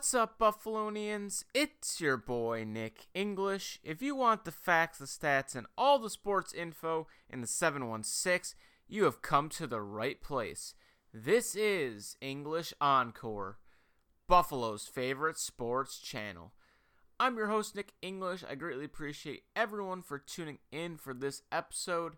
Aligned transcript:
What's 0.00 0.14
up, 0.14 0.38
Buffalonians? 0.38 1.44
It's 1.52 2.00
your 2.00 2.16
boy, 2.16 2.64
Nick 2.64 3.08
English. 3.12 3.78
If 3.84 4.00
you 4.00 4.16
want 4.16 4.46
the 4.46 4.50
facts, 4.50 4.96
the 4.96 5.04
stats, 5.04 5.54
and 5.54 5.66
all 5.76 5.98
the 5.98 6.08
sports 6.08 6.54
info 6.54 7.06
in 7.28 7.42
the 7.42 7.46
716, 7.46 8.58
you 8.88 9.04
have 9.04 9.20
come 9.20 9.50
to 9.50 9.66
the 9.66 9.82
right 9.82 10.18
place. 10.22 10.74
This 11.12 11.54
is 11.54 12.16
English 12.22 12.72
Encore, 12.80 13.58
Buffalo's 14.26 14.86
favorite 14.86 15.36
sports 15.36 15.98
channel. 15.98 16.54
I'm 17.20 17.36
your 17.36 17.48
host, 17.48 17.76
Nick 17.76 17.92
English. 18.00 18.42
I 18.48 18.54
greatly 18.54 18.86
appreciate 18.86 19.42
everyone 19.54 20.00
for 20.00 20.18
tuning 20.18 20.60
in 20.72 20.96
for 20.96 21.12
this 21.12 21.42
episode, 21.52 22.14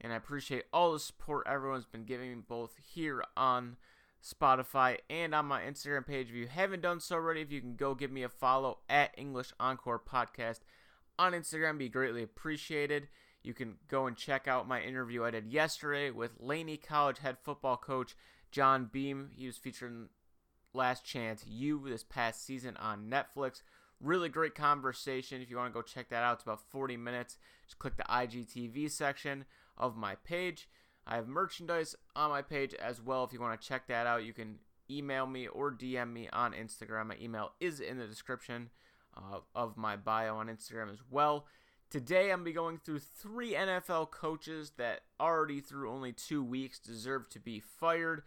and 0.00 0.12
I 0.12 0.16
appreciate 0.16 0.64
all 0.72 0.94
the 0.94 0.98
support 0.98 1.46
everyone's 1.48 1.86
been 1.86 2.06
giving 2.06 2.30
me 2.30 2.42
both 2.48 2.74
here 2.92 3.22
on 3.36 3.76
Spotify, 4.22 4.98
and 5.08 5.34
on 5.34 5.46
my 5.46 5.62
Instagram 5.62 6.06
page. 6.06 6.28
If 6.28 6.34
you 6.34 6.46
haven't 6.46 6.82
done 6.82 7.00
so 7.00 7.16
already, 7.16 7.40
if 7.40 7.50
you 7.50 7.60
can 7.60 7.76
go 7.76 7.94
give 7.94 8.10
me 8.10 8.22
a 8.22 8.28
follow 8.28 8.78
at 8.88 9.14
English 9.16 9.52
Encore 9.58 10.00
Podcast 10.00 10.60
on 11.18 11.32
Instagram, 11.32 11.78
be 11.78 11.88
greatly 11.88 12.22
appreciated. 12.22 13.08
You 13.42 13.54
can 13.54 13.76
go 13.88 14.06
and 14.06 14.16
check 14.16 14.46
out 14.46 14.68
my 14.68 14.82
interview 14.82 15.24
I 15.24 15.30
did 15.30 15.52
yesterday 15.52 16.10
with 16.10 16.32
Laney 16.38 16.76
College 16.76 17.18
head 17.20 17.38
football 17.42 17.78
coach 17.78 18.14
John 18.50 18.90
Beam. 18.92 19.30
He 19.34 19.46
was 19.46 19.56
featured 19.56 19.92
in 19.92 20.08
Last 20.74 21.04
Chance 21.04 21.46
U 21.46 21.82
this 21.88 22.04
past 22.04 22.44
season 22.44 22.76
on 22.76 23.10
Netflix. 23.10 23.62
Really 24.00 24.28
great 24.28 24.54
conversation. 24.54 25.40
If 25.40 25.50
you 25.50 25.56
want 25.56 25.72
to 25.72 25.78
go 25.78 25.82
check 25.82 26.10
that 26.10 26.22
out, 26.22 26.34
it's 26.34 26.42
about 26.42 26.60
40 26.70 26.96
minutes. 26.96 27.38
Just 27.66 27.78
click 27.78 27.96
the 27.96 28.04
IGTV 28.04 28.90
section 28.90 29.44
of 29.76 29.96
my 29.96 30.14
page. 30.16 30.68
I 31.06 31.16
have 31.16 31.28
merchandise 31.28 31.96
on 32.14 32.30
my 32.30 32.42
page 32.42 32.74
as 32.74 33.00
well. 33.00 33.24
If 33.24 33.32
you 33.32 33.40
want 33.40 33.60
to 33.60 33.66
check 33.68 33.86
that 33.88 34.06
out, 34.06 34.24
you 34.24 34.32
can 34.32 34.58
email 34.90 35.26
me 35.26 35.46
or 35.46 35.72
DM 35.72 36.12
me 36.12 36.28
on 36.32 36.52
Instagram. 36.52 37.06
My 37.06 37.16
email 37.20 37.52
is 37.60 37.80
in 37.80 37.98
the 37.98 38.06
description 38.06 38.70
uh, 39.16 39.38
of 39.54 39.76
my 39.76 39.96
bio 39.96 40.36
on 40.36 40.48
Instagram 40.48 40.90
as 40.90 41.00
well. 41.10 41.46
Today, 41.90 42.30
I'm 42.30 42.38
going 42.38 42.38
to 42.38 42.44
be 42.44 42.52
going 42.52 42.78
through 42.78 43.00
three 43.00 43.54
NFL 43.54 44.12
coaches 44.12 44.72
that 44.76 45.00
already 45.18 45.60
through 45.60 45.90
only 45.90 46.12
two 46.12 46.42
weeks 46.42 46.78
deserve 46.78 47.28
to 47.30 47.40
be 47.40 47.58
fired. 47.60 48.22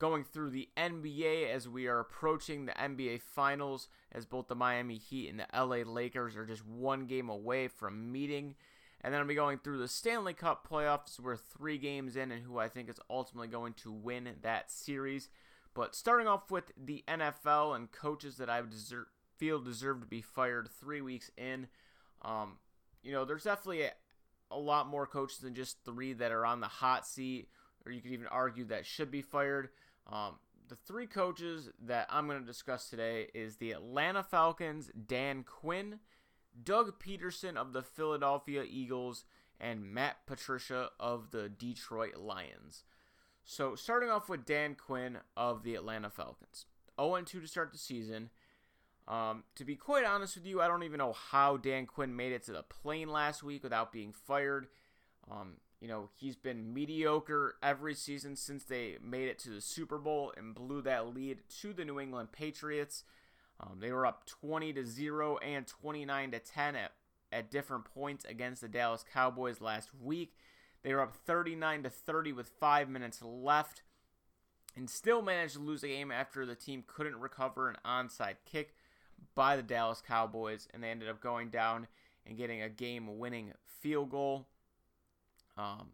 Going 0.00 0.24
through 0.24 0.50
the 0.50 0.68
NBA 0.76 1.48
as 1.48 1.68
we 1.68 1.86
are 1.86 2.00
approaching 2.00 2.66
the 2.66 2.72
NBA 2.72 3.22
Finals, 3.22 3.88
as 4.10 4.26
both 4.26 4.48
the 4.48 4.56
Miami 4.56 4.96
Heat 4.96 5.28
and 5.28 5.38
the 5.38 5.46
LA 5.54 5.88
Lakers 5.88 6.36
are 6.36 6.44
just 6.44 6.66
one 6.66 7.06
game 7.06 7.28
away 7.28 7.68
from 7.68 8.10
meeting. 8.10 8.56
And 9.04 9.12
then 9.12 9.20
I'll 9.20 9.26
be 9.26 9.34
going 9.34 9.58
through 9.58 9.78
the 9.78 9.86
Stanley 9.86 10.32
Cup 10.32 10.66
playoffs. 10.66 11.20
We're 11.20 11.36
three 11.36 11.76
games 11.76 12.16
in, 12.16 12.32
and 12.32 12.42
who 12.42 12.58
I 12.58 12.68
think 12.68 12.88
is 12.88 12.98
ultimately 13.10 13.48
going 13.48 13.74
to 13.74 13.92
win 13.92 14.30
that 14.40 14.70
series. 14.70 15.28
But 15.74 15.94
starting 15.94 16.26
off 16.26 16.50
with 16.50 16.72
the 16.82 17.04
NFL 17.06 17.76
and 17.76 17.92
coaches 17.92 18.38
that 18.38 18.48
I 18.48 18.62
feel 19.36 19.60
deserve 19.60 20.00
to 20.00 20.06
be 20.06 20.22
fired 20.22 20.70
three 20.80 21.02
weeks 21.02 21.30
in. 21.36 21.68
Um, 22.22 22.54
you 23.02 23.12
know, 23.12 23.26
there's 23.26 23.44
definitely 23.44 23.82
a, 23.82 23.92
a 24.50 24.58
lot 24.58 24.86
more 24.86 25.06
coaches 25.06 25.38
than 25.38 25.54
just 25.54 25.84
three 25.84 26.14
that 26.14 26.32
are 26.32 26.46
on 26.46 26.60
the 26.60 26.66
hot 26.66 27.06
seat, 27.06 27.48
or 27.84 27.92
you 27.92 28.00
could 28.00 28.12
even 28.12 28.26
argue 28.28 28.64
that 28.66 28.86
should 28.86 29.10
be 29.10 29.20
fired. 29.20 29.68
Um, 30.10 30.36
the 30.68 30.76
three 30.76 31.06
coaches 31.06 31.68
that 31.84 32.06
I'm 32.08 32.26
going 32.26 32.40
to 32.40 32.46
discuss 32.46 32.88
today 32.88 33.28
is 33.34 33.56
the 33.56 33.72
Atlanta 33.72 34.22
Falcons, 34.22 34.90
Dan 35.06 35.42
Quinn, 35.44 35.98
Doug 36.62 36.98
Pederson 36.98 37.56
of 37.56 37.72
the 37.72 37.82
Philadelphia 37.82 38.64
Eagles, 38.68 39.24
and 39.60 39.92
Matt 39.92 40.26
Patricia 40.26 40.90
of 40.98 41.30
the 41.30 41.48
Detroit 41.48 42.16
Lions. 42.16 42.84
So, 43.44 43.74
starting 43.74 44.10
off 44.10 44.28
with 44.28 44.46
Dan 44.46 44.74
Quinn 44.74 45.18
of 45.36 45.62
the 45.62 45.74
Atlanta 45.74 46.10
Falcons. 46.10 46.66
0 46.98 47.22
2 47.22 47.40
to 47.40 47.46
start 47.46 47.72
the 47.72 47.78
season. 47.78 48.30
Um, 49.06 49.44
to 49.56 49.64
be 49.64 49.76
quite 49.76 50.06
honest 50.06 50.36
with 50.36 50.46
you, 50.46 50.62
I 50.62 50.68
don't 50.68 50.82
even 50.82 50.98
know 50.98 51.12
how 51.12 51.58
Dan 51.58 51.86
Quinn 51.86 52.16
made 52.16 52.32
it 52.32 52.44
to 52.44 52.52
the 52.52 52.62
plane 52.62 53.10
last 53.10 53.42
week 53.42 53.62
without 53.62 53.92
being 53.92 54.12
fired. 54.12 54.68
Um, 55.30 55.58
you 55.80 55.88
know, 55.88 56.08
he's 56.14 56.36
been 56.36 56.72
mediocre 56.72 57.56
every 57.62 57.94
season 57.94 58.36
since 58.36 58.64
they 58.64 58.96
made 59.02 59.28
it 59.28 59.38
to 59.40 59.50
the 59.50 59.60
Super 59.60 59.98
Bowl 59.98 60.32
and 60.36 60.54
blew 60.54 60.80
that 60.82 61.14
lead 61.14 61.40
to 61.60 61.74
the 61.74 61.84
New 61.84 62.00
England 62.00 62.32
Patriots. 62.32 63.04
Um, 63.60 63.78
they 63.80 63.92
were 63.92 64.06
up 64.06 64.26
20 64.26 64.72
to 64.72 64.84
0 64.84 65.38
and 65.38 65.66
29 65.66 66.30
to 66.32 66.38
10 66.38 66.76
at, 66.76 66.92
at 67.32 67.50
different 67.50 67.84
points 67.84 68.24
against 68.24 68.60
the 68.60 68.68
Dallas 68.68 69.04
Cowboys 69.12 69.60
last 69.60 69.90
week. 70.00 70.36
They 70.82 70.92
were 70.92 71.00
up 71.00 71.16
39 71.24 71.84
to 71.84 71.90
30 71.90 72.32
with 72.32 72.50
five 72.60 72.88
minutes 72.88 73.22
left 73.22 73.82
and 74.76 74.90
still 74.90 75.22
managed 75.22 75.54
to 75.54 75.60
lose 75.60 75.82
the 75.82 75.88
game 75.88 76.10
after 76.10 76.44
the 76.44 76.54
team 76.54 76.84
couldn't 76.86 77.20
recover 77.20 77.68
an 77.68 77.76
onside 77.86 78.36
kick 78.44 78.74
by 79.34 79.56
the 79.56 79.62
Dallas 79.62 80.02
Cowboys, 80.06 80.68
and 80.74 80.82
they 80.82 80.90
ended 80.90 81.08
up 81.08 81.20
going 81.20 81.48
down 81.48 81.86
and 82.26 82.36
getting 82.36 82.60
a 82.60 82.68
game 82.68 83.18
winning 83.18 83.52
field 83.80 84.10
goal. 84.10 84.48
Um, 85.56 85.90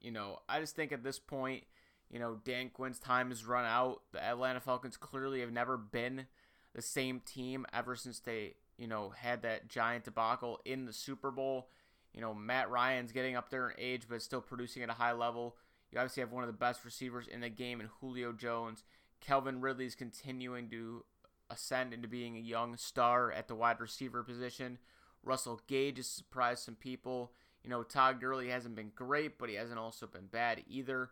you 0.00 0.10
know, 0.10 0.40
I 0.48 0.60
just 0.60 0.74
think 0.74 0.92
at 0.92 1.04
this 1.04 1.18
point, 1.18 1.64
you 2.10 2.18
know, 2.18 2.38
Dan 2.44 2.70
Quinn's 2.70 2.98
time 2.98 3.30
has 3.30 3.44
run 3.44 3.64
out. 3.64 4.02
The 4.12 4.22
Atlanta 4.22 4.60
Falcons 4.60 4.96
clearly 4.96 5.40
have 5.40 5.52
never 5.52 5.76
been 5.76 6.26
the 6.74 6.82
same 6.82 7.20
team 7.20 7.66
ever 7.72 7.96
since 7.96 8.18
they, 8.18 8.54
you 8.76 8.86
know, 8.86 9.10
had 9.10 9.42
that 9.42 9.68
giant 9.68 10.04
debacle 10.04 10.60
in 10.64 10.84
the 10.84 10.92
Super 10.92 11.30
Bowl. 11.30 11.68
You 12.12 12.20
know, 12.20 12.34
Matt 12.34 12.70
Ryan's 12.70 13.12
getting 13.12 13.36
up 13.36 13.50
there 13.50 13.70
in 13.70 13.76
age, 13.78 14.02
but 14.08 14.22
still 14.22 14.40
producing 14.40 14.82
at 14.82 14.90
a 14.90 14.94
high 14.94 15.12
level. 15.12 15.56
You 15.90 15.98
obviously 15.98 16.22
have 16.22 16.32
one 16.32 16.42
of 16.42 16.48
the 16.48 16.52
best 16.52 16.84
receivers 16.84 17.26
in 17.28 17.40
the 17.40 17.48
game 17.48 17.80
in 17.80 17.88
Julio 18.00 18.32
Jones. 18.32 18.82
Calvin 19.20 19.60
Ridley's 19.60 19.94
continuing 19.94 20.68
to 20.70 21.04
ascend 21.50 21.94
into 21.94 22.08
being 22.08 22.36
a 22.36 22.40
young 22.40 22.76
star 22.76 23.30
at 23.30 23.48
the 23.48 23.54
wide 23.54 23.80
receiver 23.80 24.22
position. 24.22 24.78
Russell 25.22 25.60
Gage 25.66 25.96
has 25.96 26.06
surprised 26.06 26.64
some 26.64 26.74
people. 26.74 27.32
You 27.62 27.70
know, 27.70 27.82
Todd 27.82 28.20
Gurley 28.20 28.48
hasn't 28.50 28.74
been 28.74 28.92
great, 28.94 29.38
but 29.38 29.48
he 29.48 29.54
hasn't 29.54 29.78
also 29.78 30.06
been 30.06 30.26
bad 30.26 30.62
either. 30.68 31.10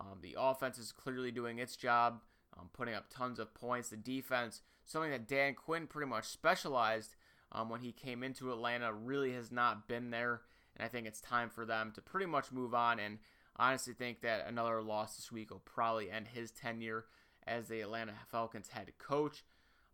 Um, 0.00 0.18
the 0.20 0.36
offense 0.38 0.78
is 0.78 0.92
clearly 0.92 1.30
doing 1.30 1.58
its 1.58 1.76
job, 1.76 2.20
um, 2.58 2.70
putting 2.72 2.94
up 2.94 3.06
tons 3.10 3.38
of 3.38 3.54
points. 3.54 3.90
The 3.90 3.96
defense 3.96 4.62
something 4.84 5.10
that 5.10 5.28
Dan 5.28 5.54
Quinn 5.54 5.86
pretty 5.86 6.08
much 6.08 6.26
specialized 6.26 7.14
um, 7.52 7.68
when 7.68 7.80
he 7.80 7.92
came 7.92 8.22
into 8.22 8.52
Atlanta, 8.52 8.92
really 8.92 9.32
has 9.32 9.52
not 9.52 9.86
been 9.86 10.10
there. 10.10 10.42
And 10.76 10.84
I 10.84 10.88
think 10.88 11.06
it's 11.06 11.20
time 11.20 11.50
for 11.50 11.66
them 11.66 11.92
to 11.94 12.00
pretty 12.00 12.26
much 12.26 12.50
move 12.50 12.74
on. 12.74 12.98
And 12.98 13.18
honestly 13.56 13.94
think 13.94 14.22
that 14.22 14.46
another 14.48 14.80
loss 14.82 15.16
this 15.16 15.30
week 15.30 15.50
will 15.50 15.62
probably 15.64 16.10
end 16.10 16.28
his 16.28 16.50
tenure 16.50 17.04
as 17.46 17.68
the 17.68 17.80
Atlanta 17.80 18.14
Falcons 18.30 18.68
head 18.68 18.92
coach. 18.98 19.44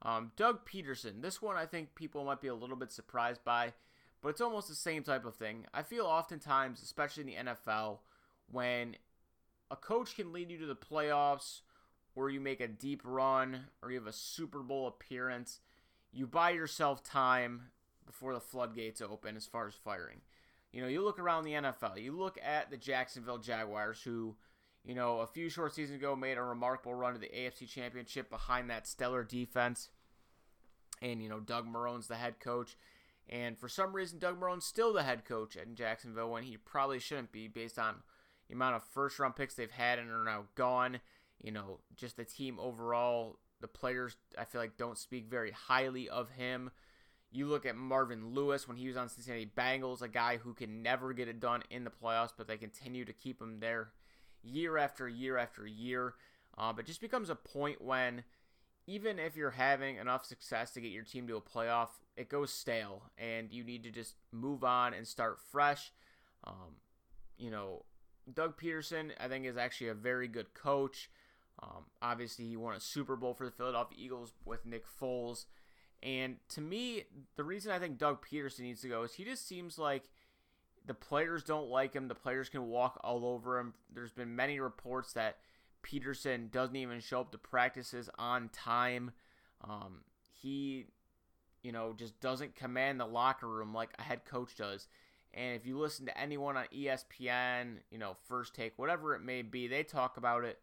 Um, 0.03 0.33
Doug 0.37 0.61
Pederson, 0.65 1.23
this 1.23 1.43
one 1.43 1.57
I 1.57 1.67
think 1.67 1.95
people 1.95 2.25
might 2.25 2.41
be 2.41 2.49
a 2.49 2.55
little 2.55 2.77
bit 2.77 2.93
surprised 2.93 3.45
by, 3.45 3.73
but 4.23 4.29
it's 4.29 4.41
almost 4.41 4.69
the 4.69 4.75
same 4.75 5.03
type 5.03 5.25
of 5.25 5.35
thing. 5.35 5.67
I 5.75 5.83
feel 5.83 6.05
oftentimes, 6.05 6.83
especially 6.83 7.23
in 7.23 7.45
the 7.45 7.53
NFL, 7.53 7.99
when 8.51 8.97
a 9.71 9.77
coach 9.77 10.15
can 10.15 10.33
lead 10.33 10.51
you 10.51 10.59
to 10.59 10.67
the 10.67 10.77
playoffs 10.77 11.63
where 12.19 12.29
you 12.29 12.41
make 12.41 12.61
a 12.61 12.67
deep 12.67 13.01
run 13.05 13.67
or 13.81 13.93
you 13.93 13.99
have 13.99 14.09
a 14.09 14.13
Super 14.13 14.59
Bowl 14.59 14.89
appearance, 14.89 15.61
you 16.13 16.27
buy 16.27 16.51
yourself 16.51 17.05
time 17.05 17.71
before 18.05 18.35
the 18.35 18.41
floodgates 18.41 19.01
open 19.01 19.37
as 19.37 19.47
far 19.47 19.69
as 19.69 19.75
firing. 19.75 20.21
You 20.73 20.83
know, 20.83 20.89
you 20.89 21.05
look 21.05 21.21
around 21.21 21.45
the 21.45 21.53
NFL, 21.53 22.03
you 22.03 22.11
look 22.11 22.37
at 22.45 22.73
the 22.73 22.77
Jacksonville 22.77 23.39
Jaguars, 23.39 24.03
who, 24.03 24.35
you 24.85 24.97
know, 24.97 25.21
a 25.21 25.29
few 25.29 25.49
short 25.49 25.75
seasons 25.75 25.97
ago 26.01 26.17
made 26.17 26.39
a 26.39 26.43
remarkable 26.43 26.93
run 26.93 27.13
to 27.13 27.21
the 27.21 27.29
AFC 27.29 27.69
Championship 27.69 28.29
behind 28.31 28.69
that 28.69 28.89
stellar 28.89 29.23
defense. 29.23 29.89
And, 31.01 31.23
you 31.23 31.29
know, 31.29 31.39
Doug 31.39 31.69
Marrone's 31.69 32.09
the 32.09 32.17
head 32.17 32.41
coach. 32.41 32.77
And 33.29 33.57
for 33.57 33.69
some 33.69 33.95
reason, 33.95 34.19
Doug 34.19 34.41
Marrone's 34.41 34.67
still 34.67 34.93
the 34.93 35.05
head 35.05 35.25
coach 35.25 35.55
in 35.55 35.77
Jacksonville 35.77 36.33
when 36.33 36.43
he 36.43 36.57
probably 36.57 36.99
shouldn't 36.99 37.31
be 37.31 37.47
based 37.47 37.79
on 37.79 38.03
the 38.49 38.55
amount 38.55 38.75
of 38.75 38.83
first 38.83 39.21
round 39.21 39.37
picks 39.37 39.55
they've 39.55 39.71
had 39.71 40.01
and 40.01 40.11
are 40.11 40.25
now 40.25 40.47
gone 40.57 40.99
you 41.43 41.53
know, 41.53 41.81
just 41.97 42.17
the 42.17 42.25
team 42.25 42.59
overall, 42.61 43.39
the 43.61 43.69
players 43.69 44.17
I 44.37 44.45
feel 44.45 44.61
like 44.61 44.77
don't 44.77 44.99
speak 44.99 45.29
very 45.29 45.51
highly 45.51 46.09
of 46.09 46.31
him. 46.31 46.71
You 47.31 47.47
look 47.47 47.67
at 47.67 47.77
Marvin 47.77 48.33
Lewis 48.33 48.67
when 48.67 48.77
he 48.77 48.87
was 48.89 48.97
on 48.97 49.09
Cincinnati 49.09 49.51
Bengals, 49.57 50.01
a 50.01 50.09
guy 50.09 50.39
who 50.39 50.55
can 50.55 50.83
never 50.83 51.13
get 51.13 51.29
it 51.29 51.41
done 51.41 51.63
in 51.71 51.85
the 51.85 51.91
playoffs, 51.91 52.33
but 52.37 52.49
they 52.49 52.57
continue 52.57 53.05
to 53.05 53.13
keep 53.13 53.41
him 53.41 53.61
there 53.61 53.91
year 54.43 54.79
after 54.79 55.09
year 55.09 55.37
after 55.37 55.67
year. 55.67 56.15
Uh, 56.57 56.73
but 56.73 56.87
just 56.87 57.01
becomes 57.01 57.31
a 57.31 57.35
point 57.35 57.83
when 57.83 58.25
even 58.87 59.19
if 59.19 59.37
you're 59.37 59.51
having 59.51 59.97
enough 59.97 60.25
success 60.25 60.71
to 60.73 60.81
get 60.81 60.91
your 60.91 61.05
team 61.05 61.29
to 61.29 61.37
a 61.37 61.41
playoff, 61.43 61.89
it 62.17 62.31
goes 62.31 62.53
stale, 62.53 63.03
and 63.19 63.53
you 63.53 63.63
need 63.63 63.85
to 63.85 63.91
just 63.91 64.15
move 64.33 64.65
on 64.65 64.95
and 64.95 65.07
start 65.07 65.39
fresh. 65.53 65.93
Um, 66.45 66.77
you 67.37 67.51
know, 67.51 67.85
Doug 68.33 68.59
Pederson, 68.59 69.11
I 69.21 69.29
think, 69.29 69.45
is 69.45 69.59
actually 69.59 69.89
a 69.89 69.95
very 69.95 70.27
good 70.27 70.55
coach. 70.55 71.11
Um, 71.63 71.85
obviously, 72.01 72.47
he 72.47 72.57
won 72.57 72.75
a 72.75 72.81
Super 72.81 73.17
Bowl 73.17 73.35
for 73.35 73.45
the 73.45 73.51
Philadelphia 73.51 73.99
Eagles 74.01 74.33
with 74.45 74.65
Nick 74.65 74.85
Foles. 75.01 75.47
And 76.03 76.37
to 76.51 76.61
me, 76.61 77.05
the 77.37 77.45
reason 77.45 77.73
I 77.73 77.79
think 77.79 77.99
Doug 77.99 78.25
Pederson 78.25 78.61
needs 78.61 78.83
to 78.83 78.89
go 78.89 79.03
is 79.03 79.15
he 79.15 79.25
just 79.25 79.47
seems 79.49 79.79
like 79.79 80.05
the 80.87 80.95
players 80.95 81.43
don't 81.43 81.69
like 81.69 81.95
him. 81.95 82.09
The 82.09 82.15
players 82.15 82.49
can 82.49 82.69
walk 82.69 83.01
all 83.03 83.27
over 83.27 83.59
him. 83.59 83.75
There's 83.93 84.13
been 84.13 84.37
many 84.37 84.61
reports 84.61 85.13
that 85.15 85.39
Pederson 85.83 86.51
doesn't 86.51 86.77
even 86.77 87.01
show 87.01 87.21
up 87.21 87.33
to 87.33 87.39
practices 87.39 88.09
on 88.19 88.49
time. 88.51 89.11
Um, 89.65 90.03
he, 90.41 90.87
you 91.63 91.73
know, 91.73 91.93
just 91.93 92.21
doesn't 92.21 92.55
command 92.55 93.01
the 93.01 93.07
locker 93.07 93.49
room 93.49 93.75
like 93.75 93.91
a 93.99 94.03
head 94.03 94.25
coach 94.25 94.57
does. 94.57 94.87
And 95.35 95.57
if 95.57 95.67
you 95.67 95.79
listen 95.79 96.07
to 96.07 96.19
anyone 96.19 96.57
on 96.57 96.65
ESPN, 96.75 97.79
you 97.91 97.99
know, 97.99 98.17
First 98.29 98.55
Take, 98.55 98.79
whatever 98.79 99.15
it 99.15 99.21
may 99.21 99.43
be, 99.43 99.67
they 99.67 99.83
talk 99.83 100.17
about 100.17 100.45
it 100.45 100.59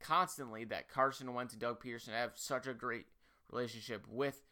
constantly 0.00 0.64
that 0.64 0.88
Carson 0.88 1.32
Wentz 1.34 1.52
and 1.52 1.60
Doug 1.60 1.82
Pederson 1.82 2.10
have 2.10 2.32
such 2.34 2.66
a 2.66 2.74
great 2.74 3.06
relationship 3.50 4.04
with 4.08 4.42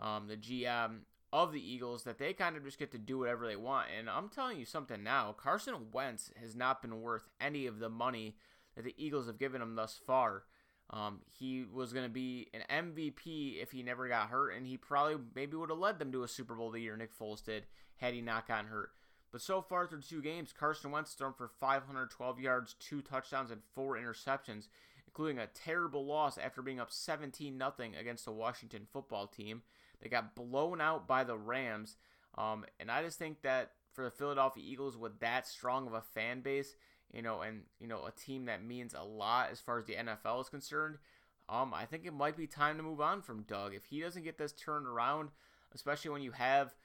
um, 0.00 0.28
the 0.28 0.36
GM 0.36 1.00
of 1.32 1.52
the 1.52 1.60
Eagles 1.60 2.04
that 2.04 2.18
they 2.18 2.32
kind 2.32 2.56
of 2.56 2.64
just 2.64 2.78
get 2.78 2.92
to 2.92 2.98
do 2.98 3.18
whatever 3.18 3.46
they 3.46 3.56
want. 3.56 3.88
And 3.96 4.08
I'm 4.08 4.28
telling 4.28 4.58
you 4.58 4.64
something 4.64 5.02
now 5.02 5.34
Carson 5.36 5.74
Wentz 5.92 6.30
has 6.40 6.54
not 6.54 6.80
been 6.80 7.00
worth 7.00 7.28
any 7.40 7.66
of 7.66 7.78
the 7.78 7.90
money 7.90 8.36
that 8.76 8.84
the 8.84 8.94
Eagles 8.96 9.26
have 9.26 9.38
given 9.38 9.60
him 9.60 9.74
thus 9.74 10.00
far. 10.06 10.44
Um, 10.90 11.20
he 11.38 11.64
was 11.70 11.92
going 11.92 12.06
to 12.06 12.12
be 12.12 12.48
an 12.54 12.94
MVP 12.94 13.62
if 13.62 13.72
he 13.72 13.82
never 13.82 14.08
got 14.08 14.30
hurt, 14.30 14.52
and 14.52 14.66
he 14.66 14.78
probably 14.78 15.16
maybe 15.34 15.54
would 15.54 15.68
have 15.68 15.78
led 15.78 15.98
them 15.98 16.12
to 16.12 16.22
a 16.22 16.28
Super 16.28 16.54
Bowl 16.54 16.70
the 16.70 16.80
year 16.80 16.96
Nick 16.96 17.16
Foles 17.18 17.44
did 17.44 17.64
had 17.96 18.14
he 18.14 18.22
not 18.22 18.48
gotten 18.48 18.70
hurt. 18.70 18.92
But 19.30 19.42
so 19.42 19.60
far 19.60 19.86
through 19.86 20.00
two 20.00 20.22
games, 20.22 20.54
Carson 20.58 20.90
Wentz 20.90 21.12
thrown 21.12 21.34
for 21.34 21.50
512 21.60 22.40
yards, 22.40 22.74
two 22.80 23.02
touchdowns, 23.02 23.50
and 23.50 23.60
four 23.74 23.98
interceptions, 23.98 24.68
including 25.18 25.40
a 25.40 25.48
terrible 25.48 26.06
loss 26.06 26.38
after 26.38 26.62
being 26.62 26.78
up 26.78 26.92
17 26.92 27.58
0 27.58 27.72
against 27.98 28.24
the 28.24 28.30
Washington 28.30 28.86
football 28.92 29.26
team. 29.26 29.62
They 30.00 30.08
got 30.08 30.36
blown 30.36 30.80
out 30.80 31.08
by 31.08 31.24
the 31.24 31.36
Rams. 31.36 31.96
Um, 32.36 32.64
and 32.78 32.88
I 32.88 33.02
just 33.02 33.18
think 33.18 33.42
that 33.42 33.72
for 33.92 34.04
the 34.04 34.12
Philadelphia 34.12 34.62
Eagles, 34.64 34.96
with 34.96 35.18
that 35.18 35.48
strong 35.48 35.88
of 35.88 35.92
a 35.92 36.02
fan 36.02 36.40
base, 36.40 36.76
you 37.12 37.20
know, 37.20 37.40
and 37.40 37.62
you 37.80 37.88
know, 37.88 38.06
a 38.06 38.12
team 38.12 38.44
that 38.44 38.64
means 38.64 38.94
a 38.94 39.02
lot 39.02 39.48
as 39.50 39.58
far 39.58 39.80
as 39.80 39.86
the 39.86 39.94
NFL 39.94 40.40
is 40.42 40.48
concerned, 40.48 40.98
um, 41.48 41.74
I 41.74 41.84
think 41.84 42.06
it 42.06 42.14
might 42.14 42.36
be 42.36 42.46
time 42.46 42.76
to 42.76 42.84
move 42.84 43.00
on 43.00 43.20
from 43.20 43.42
Doug. 43.42 43.74
If 43.74 43.86
he 43.86 44.00
doesn't 44.00 44.22
get 44.22 44.38
this 44.38 44.52
turned 44.52 44.86
around, 44.86 45.30
especially 45.74 46.12
when 46.12 46.22
you 46.22 46.30
have 46.30 46.76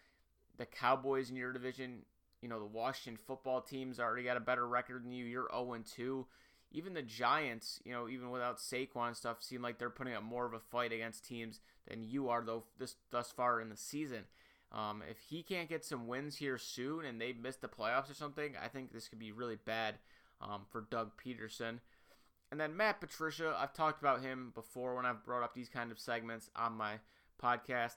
the 0.57 0.65
Cowboys 0.65 1.29
in 1.29 1.35
your 1.35 1.53
division, 1.53 1.99
you 2.41 2.49
know, 2.49 2.57
the 2.57 2.65
Washington 2.65 3.21
football 3.27 3.61
team's 3.61 3.99
already 3.99 4.23
got 4.23 4.37
a 4.37 4.39
better 4.39 4.67
record 4.67 5.03
than 5.05 5.11
you. 5.11 5.23
You're 5.23 5.49
0 5.53 5.83
2. 5.95 6.25
Even 6.73 6.93
the 6.93 7.01
Giants, 7.01 7.79
you 7.85 7.91
know, 7.91 8.09
even 8.09 8.31
without 8.31 8.57
Saquon 8.57 9.15
stuff, 9.15 9.41
seem 9.41 9.61
like 9.61 9.77
they're 9.77 9.89
putting 9.89 10.15
up 10.15 10.23
more 10.23 10.45
of 10.45 10.53
a 10.53 10.59
fight 10.59 10.91
against 10.91 11.25
teams 11.25 11.59
than 11.87 12.03
you 12.03 12.29
are, 12.29 12.43
though, 12.43 12.63
this 12.79 12.95
thus 13.11 13.31
far 13.31 13.61
in 13.61 13.69
the 13.69 13.77
season. 13.77 14.23
Um, 14.71 15.03
if 15.07 15.19
he 15.29 15.43
can't 15.43 15.69
get 15.69 15.85
some 15.85 16.07
wins 16.07 16.37
here 16.37 16.57
soon 16.57 17.05
and 17.05 17.21
they 17.21 17.31
miss 17.31 17.57
the 17.57 17.67
playoffs 17.67 18.09
or 18.09 18.15
something, 18.15 18.53
I 18.61 18.67
think 18.67 18.91
this 18.91 19.07
could 19.07 19.19
be 19.19 19.31
really 19.31 19.57
bad 19.63 19.95
um, 20.41 20.61
for 20.71 20.87
Doug 20.89 21.11
Pederson. 21.23 21.79
And 22.51 22.59
then 22.59 22.75
Matt 22.75 22.99
Patricia, 22.99 23.55
I've 23.57 23.73
talked 23.73 24.01
about 24.01 24.21
him 24.21 24.51
before 24.55 24.95
when 24.95 25.05
I've 25.05 25.23
brought 25.23 25.43
up 25.43 25.53
these 25.53 25.69
kind 25.69 25.91
of 25.91 25.99
segments 25.99 26.49
on 26.55 26.73
my 26.73 26.95
podcast. 27.41 27.95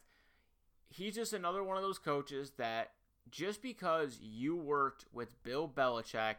He's 0.89 1.15
just 1.15 1.33
another 1.33 1.65
one 1.65 1.77
of 1.77 1.83
those 1.83 1.99
coaches 1.99 2.53
that 2.59 2.93
just 3.31 3.63
because 3.63 4.19
you 4.21 4.57
worked 4.57 5.07
with 5.13 5.43
Bill 5.43 5.69
Belichick 5.69 6.37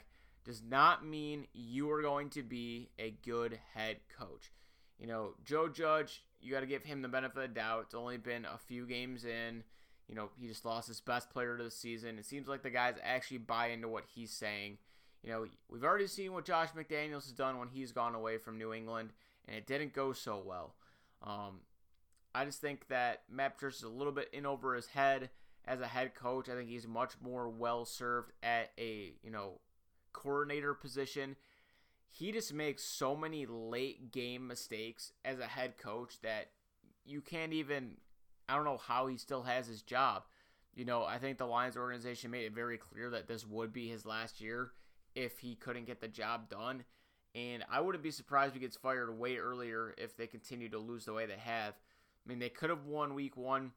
does 0.47 0.63
not 0.67 1.05
mean 1.05 1.45
you 1.53 1.91
are 1.91 2.01
going 2.01 2.29
to 2.31 2.41
be 2.41 2.89
a 2.97 3.11
good 3.23 3.59
head 3.73 3.97
coach. 4.17 4.51
You 4.97 5.05
know, 5.05 5.33
Joe 5.43 5.67
Judge, 5.67 6.23
you 6.41 6.51
got 6.51 6.61
to 6.61 6.65
give 6.65 6.83
him 6.83 7.01
the 7.01 7.07
benefit 7.07 7.35
of 7.35 7.41
the 7.41 7.47
doubt. 7.59 7.83
It's 7.85 7.95
only 7.95 8.17
been 8.17 8.45
a 8.45 8.57
few 8.57 8.87
games 8.87 9.25
in. 9.25 9.63
You 10.07 10.15
know, 10.15 10.29
he 10.39 10.47
just 10.47 10.65
lost 10.65 10.87
his 10.87 11.01
best 11.01 11.29
player 11.29 11.53
of 11.53 11.63
the 11.63 11.69
season. 11.69 12.17
It 12.17 12.25
seems 12.25 12.47
like 12.47 12.63
the 12.63 12.69
guys 12.69 12.95
actually 13.03 13.39
buy 13.39 13.67
into 13.67 13.89
what 13.89 14.05
he's 14.15 14.31
saying. 14.31 14.77
You 15.21 15.31
know, 15.31 15.45
we've 15.69 15.83
already 15.83 16.07
seen 16.07 16.31
what 16.31 16.45
Josh 16.45 16.69
McDaniels 16.69 17.25
has 17.25 17.33
done 17.33 17.59
when 17.59 17.67
he's 17.67 17.91
gone 17.91 18.15
away 18.15 18.37
from 18.37 18.57
New 18.57 18.73
England, 18.73 19.09
and 19.47 19.57
it 19.57 19.67
didn't 19.67 19.93
go 19.93 20.13
so 20.13 20.41
well. 20.43 20.75
Um, 21.21 21.59
I 22.33 22.45
just 22.45 22.61
think 22.61 22.87
that 22.87 23.23
Matt 23.29 23.55
Patricia 23.55 23.77
is 23.77 23.83
a 23.83 23.89
little 23.89 24.13
bit 24.13 24.29
in 24.31 24.45
over 24.45 24.75
his 24.75 24.87
head 24.87 25.29
as 25.65 25.81
a 25.81 25.87
head 25.87 26.15
coach. 26.15 26.47
I 26.47 26.53
think 26.53 26.69
he's 26.69 26.87
much 26.87 27.13
more 27.21 27.49
well 27.49 27.83
served 27.83 28.31
at 28.41 28.71
a 28.77 29.11
you 29.21 29.31
know 29.31 29.59
coordinator 30.17 30.73
position. 30.73 31.35
He 32.09 32.31
just 32.31 32.53
makes 32.53 32.83
so 32.83 33.15
many 33.15 33.45
late 33.45 34.11
game 34.11 34.47
mistakes 34.47 35.11
as 35.23 35.39
a 35.39 35.45
head 35.45 35.77
coach 35.77 36.19
that 36.21 36.49
you 37.05 37.21
can't 37.21 37.53
even. 37.53 37.97
I 38.49 38.55
don't 38.55 38.65
know 38.65 38.77
how 38.77 39.07
he 39.07 39.17
still 39.17 39.43
has 39.43 39.67
his 39.67 39.81
job. 39.81 40.23
You 40.73 40.85
know, 40.85 41.03
I 41.03 41.17
think 41.17 41.37
the 41.37 41.45
Lions 41.45 41.75
organization 41.75 42.31
made 42.31 42.45
it 42.45 42.53
very 42.53 42.77
clear 42.77 43.09
that 43.09 43.27
this 43.27 43.45
would 43.45 43.73
be 43.73 43.87
his 43.87 44.05
last 44.05 44.39
year 44.39 44.71
if 45.15 45.39
he 45.39 45.55
couldn't 45.55 45.85
get 45.85 45.99
the 45.99 46.07
job 46.07 46.49
done. 46.49 46.83
And 47.35 47.63
I 47.69 47.81
wouldn't 47.81 48.03
be 48.03 48.11
surprised 48.11 48.49
if 48.49 48.53
he 48.55 48.59
gets 48.61 48.77
fired 48.77 49.17
way 49.17 49.37
earlier 49.37 49.93
if 49.97 50.15
they 50.15 50.27
continue 50.27 50.69
to 50.69 50.79
lose 50.79 51.05
the 51.05 51.13
way 51.13 51.25
they 51.25 51.37
have. 51.37 51.73
I 51.73 52.29
mean, 52.29 52.39
they 52.39 52.49
could 52.49 52.69
have 52.69 52.85
won 52.85 53.13
week 53.13 53.35
one 53.37 53.71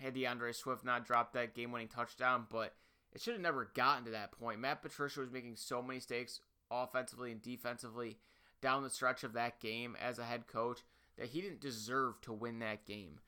had 0.00 0.14
D'Andre 0.14 0.52
Swift 0.52 0.84
not 0.84 1.04
dropped 1.04 1.34
that 1.34 1.54
game 1.54 1.72
winning 1.72 1.88
touchdown, 1.88 2.46
but 2.50 2.74
it 3.12 3.20
should 3.20 3.34
have 3.34 3.42
never 3.42 3.70
gotten 3.74 4.04
to 4.04 4.10
that 4.10 4.32
point. 4.32 4.60
Matt 4.60 4.82
Patricia 4.82 5.20
was 5.20 5.30
making 5.30 5.56
so 5.56 5.82
many 5.82 5.96
mistakes 5.96 6.40
offensively 6.70 7.32
and 7.32 7.42
defensively 7.42 8.18
down 8.60 8.82
the 8.82 8.90
stretch 8.90 9.24
of 9.24 9.32
that 9.34 9.60
game 9.60 9.96
as 10.00 10.18
a 10.18 10.24
head 10.24 10.46
coach 10.46 10.80
that 11.16 11.28
he 11.28 11.40
didn't 11.40 11.60
deserve 11.60 12.20
to 12.22 12.32
win 12.32 12.58
that 12.60 12.86
game. 12.86 13.20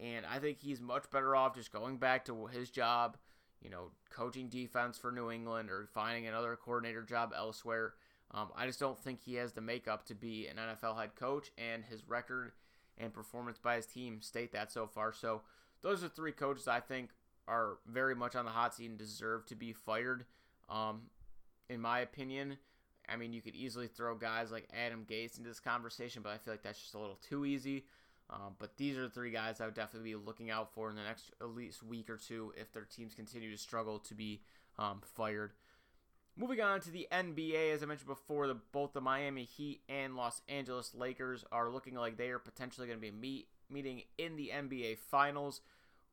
And 0.00 0.24
I 0.26 0.38
think 0.38 0.58
he's 0.60 0.80
much 0.80 1.10
better 1.10 1.34
off 1.34 1.54
just 1.54 1.72
going 1.72 1.96
back 1.96 2.24
to 2.26 2.46
his 2.46 2.70
job, 2.70 3.16
you 3.60 3.70
know, 3.70 3.90
coaching 4.10 4.48
defense 4.48 4.96
for 4.96 5.10
New 5.10 5.30
England 5.30 5.70
or 5.70 5.88
finding 5.92 6.26
another 6.26 6.56
coordinator 6.56 7.02
job 7.02 7.32
elsewhere. 7.36 7.94
Um, 8.32 8.48
I 8.54 8.66
just 8.66 8.78
don't 8.78 8.98
think 8.98 9.20
he 9.20 9.34
has 9.36 9.52
the 9.52 9.60
makeup 9.60 10.04
to 10.06 10.14
be 10.14 10.46
an 10.46 10.56
NFL 10.56 11.00
head 11.00 11.14
coach, 11.16 11.50
and 11.56 11.82
his 11.84 12.06
record 12.06 12.52
and 12.98 13.12
performance 13.12 13.58
by 13.58 13.76
his 13.76 13.86
team 13.86 14.20
state 14.20 14.52
that 14.52 14.70
so 14.70 14.86
far. 14.86 15.12
So 15.12 15.42
those 15.82 16.04
are 16.04 16.08
three 16.08 16.32
coaches 16.32 16.68
I 16.68 16.80
think 16.80 17.10
are 17.48 17.78
very 17.86 18.14
much 18.14 18.36
on 18.36 18.44
the 18.44 18.50
hot 18.50 18.74
seat 18.74 18.90
and 18.90 18.98
deserve 18.98 19.46
to 19.46 19.56
be 19.56 19.72
fired. 19.72 20.24
Um, 20.68 21.02
in 21.68 21.80
my 21.80 22.00
opinion, 22.00 22.58
I 23.08 23.16
mean, 23.16 23.32
you 23.32 23.40
could 23.40 23.54
easily 23.54 23.86
throw 23.86 24.14
guys 24.14 24.52
like 24.52 24.68
Adam 24.72 25.06
Gase 25.08 25.38
into 25.38 25.48
this 25.48 25.60
conversation, 25.60 26.22
but 26.22 26.30
I 26.30 26.38
feel 26.38 26.52
like 26.52 26.62
that's 26.62 26.80
just 26.80 26.94
a 26.94 26.98
little 26.98 27.18
too 27.28 27.44
easy. 27.44 27.84
Um, 28.30 28.54
but 28.58 28.76
these 28.76 28.98
are 28.98 29.02
the 29.02 29.10
three 29.10 29.30
guys 29.30 29.60
I 29.60 29.64
would 29.64 29.74
definitely 29.74 30.10
be 30.10 30.16
looking 30.16 30.50
out 30.50 30.72
for 30.74 30.90
in 30.90 30.96
the 30.96 31.02
next 31.02 31.32
at 31.40 31.48
least 31.48 31.82
week 31.82 32.10
or 32.10 32.18
two 32.18 32.52
if 32.56 32.72
their 32.72 32.84
teams 32.84 33.14
continue 33.14 33.50
to 33.50 33.56
struggle 33.56 33.98
to 34.00 34.14
be 34.14 34.42
um, 34.78 35.00
fired. 35.14 35.52
Moving 36.36 36.60
on 36.60 36.80
to 36.82 36.90
the 36.90 37.08
NBA, 37.10 37.72
as 37.72 37.82
I 37.82 37.86
mentioned 37.86 38.06
before, 38.06 38.46
the, 38.46 38.56
both 38.70 38.92
the 38.92 39.00
Miami 39.00 39.44
Heat 39.44 39.80
and 39.88 40.14
Los 40.14 40.42
Angeles 40.48 40.94
Lakers 40.94 41.44
are 41.50 41.70
looking 41.70 41.94
like 41.94 42.16
they 42.16 42.28
are 42.28 42.38
potentially 42.38 42.86
going 42.86 42.98
to 42.98 43.02
be 43.02 43.10
meet, 43.10 43.48
meeting 43.70 44.02
in 44.18 44.36
the 44.36 44.52
NBA 44.54 44.98
Finals. 44.98 45.62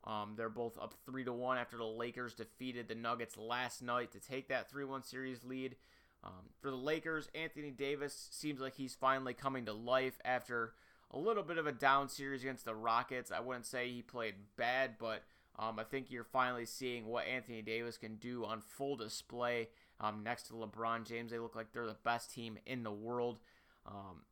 Um, 0.06 0.34
they're 0.38 0.50
both 0.50 0.78
up 0.78 0.94
three 1.06 1.24
to 1.24 1.34
one 1.34 1.58
after 1.58 1.78
the 1.78 1.84
Lakers 1.84 2.36
defeated 2.36 2.88
the 2.88 2.96
Nuggets 2.96 3.38
last 3.38 3.82
night 3.82 4.12
to 4.12 4.20
take 4.20 4.50
that 4.50 4.70
three-one 4.70 5.04
series 5.04 5.44
lead. 5.44 5.76
Um, 6.24 6.50
for 6.60 6.70
the 6.70 6.78
Lakers, 6.78 7.30
Anthony 7.34 7.72
Davis 7.72 8.30
seems 8.32 8.60
like 8.60 8.76
he's 8.76 8.96
finally 8.96 9.34
coming 9.34 9.66
to 9.66 9.74
life 9.74 10.20
after 10.24 10.74
a 11.12 11.18
little 11.18 11.44
bit 11.44 11.58
of 11.58 11.68
a 11.68 11.72
down 11.72 12.10
series 12.10 12.42
against 12.42 12.66
the 12.66 12.76
Rockets. 12.76 13.32
I 13.32 13.40
wouldn't 13.40 13.66
say 13.66 13.90
he 13.90 14.02
played 14.02 14.36
bad, 14.58 14.96
but 15.00 15.24
um, 15.58 15.80
I 15.80 15.84
think 15.84 16.12
you're 16.12 16.24
finally 16.24 16.66
seeing 16.66 17.06
what 17.08 17.28
Anthony 17.28 17.62
Davis 17.62 17.98
can 17.98 18.16
do 18.16 18.44
on 18.46 18.62
full 18.62 18.96
display 18.96 19.70
um, 20.00 20.24
next 20.24 20.48
to 20.48 20.54
LeBron 20.54 21.08
James. 21.08 21.32
They 21.32 21.40
look 21.40 21.56
like 21.56 21.72
they're 21.72 21.86
the 21.86 21.98
best 22.04 22.34
team 22.34 22.58
in 22.66 22.84
the 22.84 22.92
world. 22.92 23.40
Um, 23.86 24.24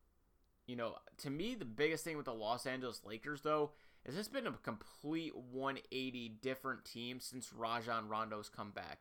you 0.66 0.76
know, 0.76 0.96
to 1.18 1.30
me, 1.30 1.54
the 1.54 1.64
biggest 1.64 2.04
thing 2.04 2.16
with 2.16 2.26
the 2.26 2.34
Los 2.34 2.66
Angeles 2.66 3.02
Lakers, 3.04 3.42
though, 3.42 3.70
is 4.04 4.14
this 4.14 4.28
been 4.28 4.46
a 4.46 4.52
complete 4.52 5.34
180 5.34 6.36
different 6.42 6.84
team 6.84 7.20
since 7.20 7.52
Rajon 7.52 8.08
Rondo's 8.08 8.48
come 8.48 8.70
back. 8.70 9.00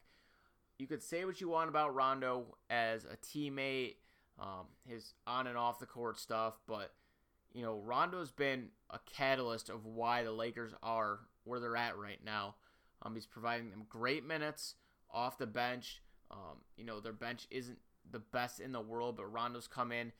You 0.77 0.87
could 0.87 1.03
say 1.03 1.25
what 1.25 1.41
you 1.41 1.49
want 1.49 1.69
about 1.69 1.93
Rondo 1.93 2.57
as 2.69 3.05
a 3.05 3.17
teammate, 3.17 3.95
um, 4.39 4.67
his 4.87 5.13
on 5.27 5.47
and 5.47 5.57
off 5.57 5.79
the 5.79 5.85
court 5.85 6.19
stuff, 6.19 6.59
but 6.67 6.93
you 7.53 7.61
know, 7.61 7.81
Rondo's 7.85 8.31
been 8.31 8.69
a 8.89 8.99
catalyst 9.05 9.69
of 9.69 9.85
why 9.85 10.23
the 10.23 10.31
Lakers 10.31 10.73
are 10.81 11.19
where 11.43 11.59
they're 11.59 11.77
at 11.77 11.97
right 11.97 12.19
now. 12.25 12.55
Um, 13.01 13.13
he's 13.13 13.27
providing 13.27 13.69
them 13.69 13.85
great 13.87 14.25
minutes 14.25 14.75
off 15.11 15.37
the 15.37 15.45
bench. 15.45 16.01
Um, 16.31 16.61
you 16.77 16.83
know, 16.83 16.99
their 16.99 17.13
bench 17.13 17.45
isn't 17.51 17.77
the 18.09 18.19
best 18.19 18.59
in 18.59 18.71
the 18.71 18.81
world, 18.81 19.17
but 19.17 19.31
Rondo's 19.31 19.67
come 19.67 19.91
in, 19.91 20.11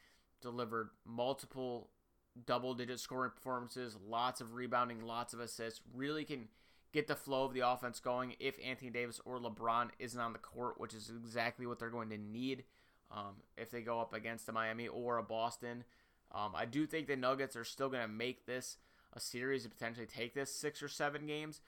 delivered 0.42 0.90
multiple 1.06 1.90
double 2.46 2.74
digit 2.74 3.00
scoring 3.00 3.32
performances, 3.32 3.98
lots 4.08 4.42
of 4.42 4.54
rebounding, 4.54 5.06
lots 5.06 5.34
of 5.34 5.40
assists, 5.40 5.82
really 5.94 6.24
can 6.24 6.48
get 6.92 7.08
the 7.08 7.16
flow 7.16 7.46
of 7.46 7.54
the 7.54 7.68
offense 7.68 8.00
going 8.00 8.36
if 8.40 8.56
Anthony 8.64 8.92
Davis 8.92 9.20
or 9.26 9.40
LeBron 9.40 9.90
isn't 10.00 10.20
on 10.20 10.34
the 10.34 10.40
court, 10.40 10.80
which 10.80 10.94
is 10.94 11.10
exactly 11.10 11.66
what 11.66 11.80
they're 11.80 11.90
going 11.90 12.10
to 12.10 12.18
need 12.18 12.64
um, 13.12 13.36
if 13.58 13.72
they 13.72 13.82
go 13.82 14.00
up 14.00 14.14
against 14.14 14.50
a 14.50 14.52
Miami 14.52 14.88
or 14.88 15.18
a 15.18 15.24
Boston. 15.24 15.84
Um, 16.32 16.54
I 16.56 16.66
do 16.66 16.86
think 16.86 17.08
the 17.08 17.16
Nuggets 17.16 17.56
are 17.56 17.64
still 17.64 17.90
going 17.90 18.02
to 18.02 18.08
make 18.08 18.46
this 18.46 18.78
a 19.14 19.20
series 19.20 19.64
and 19.64 19.74
potentially 19.74 20.08
take 20.08 20.34
this 20.34 20.54
six 20.54 20.82
or 20.82 20.88
seven 20.88 21.28
games. 21.28 21.62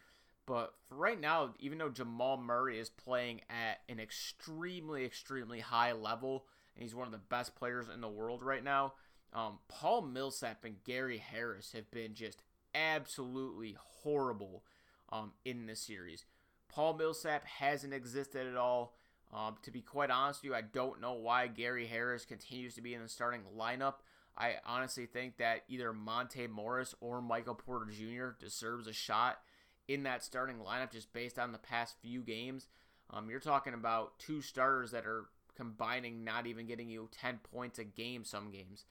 But 0.47 0.73
for 0.87 0.95
right 0.95 1.19
now, 1.19 1.53
even 1.59 1.77
though 1.77 1.89
Jamal 1.89 2.37
Murray 2.37 2.79
is 2.79 2.89
playing 2.89 3.41
at 3.49 3.81
an 3.89 3.99
extremely, 3.99 5.05
extremely 5.05 5.59
high 5.59 5.91
level, 5.91 6.45
and 6.75 6.83
he's 6.83 6.93
one 6.93 7.07
of 7.07 7.11
the 7.11 7.17
best 7.17 7.55
players 7.55 7.87
in 7.91 8.01
the 8.01 8.07
world 8.07 8.43
right 8.43 8.63
now, 8.63 8.93
um, 9.35 9.59
Paul 9.67 10.01
Millsap 10.03 10.63
and 10.63 10.81
Gary 10.85 11.17
Harris 11.17 11.73
have 11.73 11.91
been 11.91 12.13
just 12.13 12.41
absolutely 12.73 13.75
horrible 13.77 14.63
um, 15.11 15.33
in 15.43 15.65
this 15.65 15.81
series. 15.81 16.25
Paul 16.69 16.93
Millsap 16.93 17.45
hasn't 17.45 17.93
existed 17.93 18.47
at 18.47 18.55
all. 18.55 18.95
Um, 19.33 19.55
to 19.63 19.71
be 19.71 19.81
quite 19.81 20.09
honest 20.09 20.41
with 20.41 20.51
you, 20.51 20.55
I 20.55 20.61
don't 20.61 21.01
know 21.01 21.13
why 21.13 21.47
Gary 21.47 21.85
Harris 21.85 22.25
continues 22.25 22.75
to 22.75 22.81
be 22.81 22.93
in 22.93 23.01
the 23.01 23.09
starting 23.09 23.41
lineup. 23.57 23.95
I 24.37 24.55
honestly 24.65 25.05
think 25.05 25.37
that 25.37 25.63
either 25.67 25.91
Monte 25.91 26.47
Morris 26.47 26.95
or 27.01 27.21
Michael 27.21 27.55
Porter 27.55 27.91
Jr. 27.91 28.29
deserves 28.39 28.87
a 28.87 28.93
shot 28.93 29.39
in 29.87 30.03
that 30.03 30.23
starting 30.23 30.57
lineup 30.57 30.91
just 30.91 31.11
based 31.11 31.39
on 31.39 31.51
the 31.51 31.57
past 31.57 31.95
few 32.01 32.21
games. 32.21 32.67
Um, 33.09 33.29
you're 33.29 33.39
talking 33.39 33.73
about 33.73 34.17
two 34.19 34.41
starters 34.41 34.91
that 34.91 35.05
are 35.05 35.25
combining 35.55 36.23
not 36.23 36.47
even 36.47 36.65
getting 36.65 36.89
you 36.89 37.09
10 37.11 37.39
points 37.51 37.79
a 37.79 37.83
game 37.83 38.23
some 38.23 38.51
games. 38.51 38.85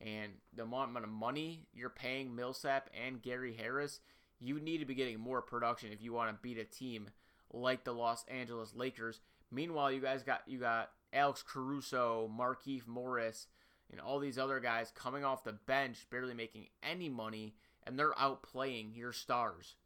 And 0.00 0.32
the 0.54 0.62
amount 0.62 0.96
of 0.96 1.08
money 1.08 1.66
you're 1.74 1.90
paying 1.90 2.34
Millsap 2.34 2.90
and 3.06 3.20
Gary 3.20 3.54
Harris, 3.54 4.00
you 4.40 4.60
need 4.60 4.78
to 4.78 4.84
be 4.84 4.94
getting 4.94 5.18
more 5.18 5.42
production 5.42 5.92
if 5.92 6.02
you 6.02 6.12
want 6.12 6.30
to 6.30 6.42
beat 6.42 6.58
a 6.58 6.64
team 6.64 7.10
like 7.52 7.84
the 7.84 7.92
Los 7.92 8.24
Angeles 8.28 8.74
Lakers. 8.74 9.20
Meanwhile, 9.50 9.92
you 9.92 10.00
guys 10.00 10.22
got 10.22 10.42
you 10.46 10.58
got 10.58 10.90
Alex 11.12 11.42
Caruso, 11.42 12.30
Markieff 12.38 12.86
Morris, 12.86 13.46
and 13.90 14.00
all 14.00 14.18
these 14.18 14.38
other 14.38 14.60
guys 14.60 14.92
coming 14.94 15.24
off 15.24 15.44
the 15.44 15.52
bench, 15.52 16.06
barely 16.10 16.34
making 16.34 16.66
any 16.82 17.08
money, 17.08 17.54
and 17.86 17.98
they're 17.98 18.12
outplaying 18.12 18.96
your 18.96 19.12
stars. 19.12 19.76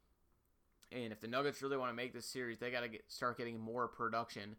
And 0.91 1.13
if 1.13 1.21
the 1.21 1.29
Nuggets 1.29 1.63
really 1.63 1.77
want 1.77 1.91
to 1.91 1.97
make 1.97 2.13
this 2.13 2.27
series, 2.27 2.59
they 2.59 2.71
got 2.71 2.81
to 2.81 2.89
get, 2.89 3.05
start 3.09 3.39
getting 3.39 3.59
more 3.59 3.89
production 3.89 4.57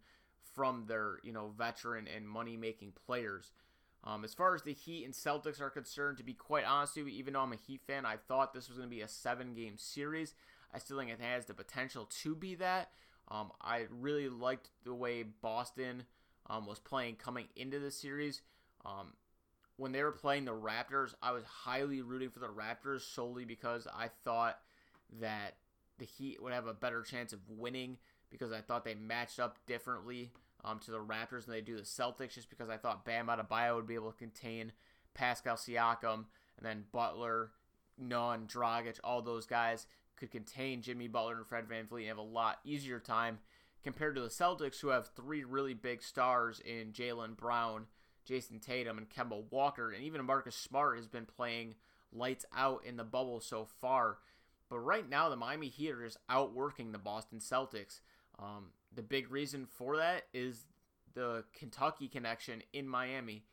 from 0.56 0.86
their 0.88 1.20
you 1.24 1.34
know 1.34 1.52
veteran 1.58 2.08
and 2.14 2.28
money 2.28 2.58
making 2.58 2.94
players. 3.06 3.52
Um, 4.06 4.24
as 4.24 4.34
far 4.34 4.54
as 4.54 4.64
the 4.64 4.74
Heat 4.74 5.06
and 5.06 5.14
Celtics 5.14 5.62
are 5.62 5.70
concerned, 5.70 6.18
to 6.18 6.24
be 6.24 6.34
quite 6.34 6.66
honest 6.66 6.98
with 6.98 7.08
you, 7.08 7.14
even 7.14 7.34
though 7.34 7.42
I'm 7.42 7.54
a 7.54 7.58
Heat 7.58 7.82
fan, 7.88 8.06
I 8.06 8.18
thought 8.18 8.54
this 8.54 8.68
was 8.68 8.78
going 8.78 8.90
to 8.90 8.96
be 8.96 9.02
a 9.02 9.08
seven 9.08 9.54
game 9.54 9.78
series. 9.78 10.34
I 10.74 10.80
still 10.80 10.98
think 10.98 11.12
it 11.12 11.22
has 11.22 11.46
the 11.46 11.54
potential 11.54 12.10
to 12.24 12.36
be 12.36 12.56
that. 12.56 12.90
Um, 13.30 13.52
I 13.62 13.86
really 13.90 14.28
liked 14.28 14.70
the 14.84 14.94
way 14.94 15.24
Boston 15.24 16.04
um, 16.50 16.66
was 16.66 16.80
playing 16.80 17.16
coming 17.16 17.46
into 17.56 17.80
the 17.80 17.92
series. 17.92 18.42
Um, 18.86 19.14
when 19.78 19.94
they 19.94 20.04
were 20.04 20.12
playing 20.12 20.46
the 20.46 20.52
Raptors, 20.52 21.14
I 21.22 21.32
was 21.32 21.44
highly 21.46 22.02
rooting 22.02 22.30
for 22.30 22.40
the 22.40 22.48
Raptors 22.48 23.02
solely 23.02 23.46
because 23.46 23.88
I 23.88 24.10
thought 24.26 24.60
that 25.22 25.56
the 25.98 26.06
Heat 26.06 26.42
would 26.42 26.54
have 26.54 26.68
a 26.68 26.74
better 26.74 27.02
chance 27.04 27.32
of 27.32 27.40
winning 27.48 27.98
because 28.30 28.52
I 28.52 28.62
thought 28.62 28.84
they 28.84 28.96
matched 28.96 29.40
up 29.40 29.58
differently 29.66 30.32
um, 30.63 30.79
to 30.79 30.91
the 30.91 31.00
Raptors 31.00 31.46
than 31.46 31.53
they 31.53 31.62
do 31.62 31.75
the 31.75 31.84
Celtics, 31.84 32.34
just 32.34 32.50
because 32.50 32.70
I 32.70 32.77
thought 32.77 33.05
Bam 33.05 33.27
Adebayo 33.27 33.75
would 33.75 33.88
be 33.88 33.96
able 33.96 34.12
to 34.12 34.17
contain 34.17 34.72
Pascal 35.13 35.55
Siakam 35.55 36.25
and 36.58 36.63
then 36.63 36.86
Butler, 36.91 37.51
Nunn, 37.98 38.48
Dragic, 38.48 39.00
all 39.03 39.22
those 39.22 39.46
guys 39.46 39.88
could 40.15 40.32
contain 40.32 40.82
Jimmy 40.82 41.08
Butler 41.08 41.38
and 41.38 41.48
Fred 41.48 41.65
VanVleet 41.67 42.01
and 42.01 42.08
have 42.08 42.17
a 42.17 42.22
lot 42.22 42.60
easier 42.63 43.00
time 43.00 43.39
compared 43.84 44.15
to 44.15 44.22
the 44.22 44.29
Celtics, 44.29 44.79
who 44.79 44.89
have 44.89 45.10
three 45.10 45.43
really 45.43 45.74
big 45.74 46.01
stars 46.01 46.62
in 46.62 46.93
Jaylen 46.93 47.36
Brown, 47.36 47.88
Jayson 48.25 48.60
Tatum, 48.60 48.98
and 48.98 49.10
Kemba 49.10 49.43
Walker, 49.51 49.91
and 49.91 50.03
even 50.03 50.24
Marcus 50.25 50.55
Smart 50.55 50.96
has 50.98 51.08
been 51.08 51.25
playing 51.25 51.75
lights 52.13 52.46
out 52.55 52.86
in 52.86 52.96
the 52.96 53.03
bubble 53.03 53.41
so 53.41 53.65
far. 53.65 54.20
But 54.70 54.79
right 54.79 55.08
now, 55.08 55.29
the 55.29 55.36
Miami 55.36 55.67
Heat 55.67 55.91
are 55.91 56.05
just 56.05 56.17
outworking 56.29 56.91
the 56.91 56.98
Boston 56.98 57.39
Celtics. 57.39 58.00
Um, 58.39 58.67
the 58.96 59.02
big 59.02 59.32
reason 59.32 59.66
for 59.66 59.98
that 59.98 60.24
is 60.34 60.66
the 61.14 61.44
Kentucky 61.54 62.08
connection 62.08 62.64
in 62.74 62.88
Miami. 62.88 63.44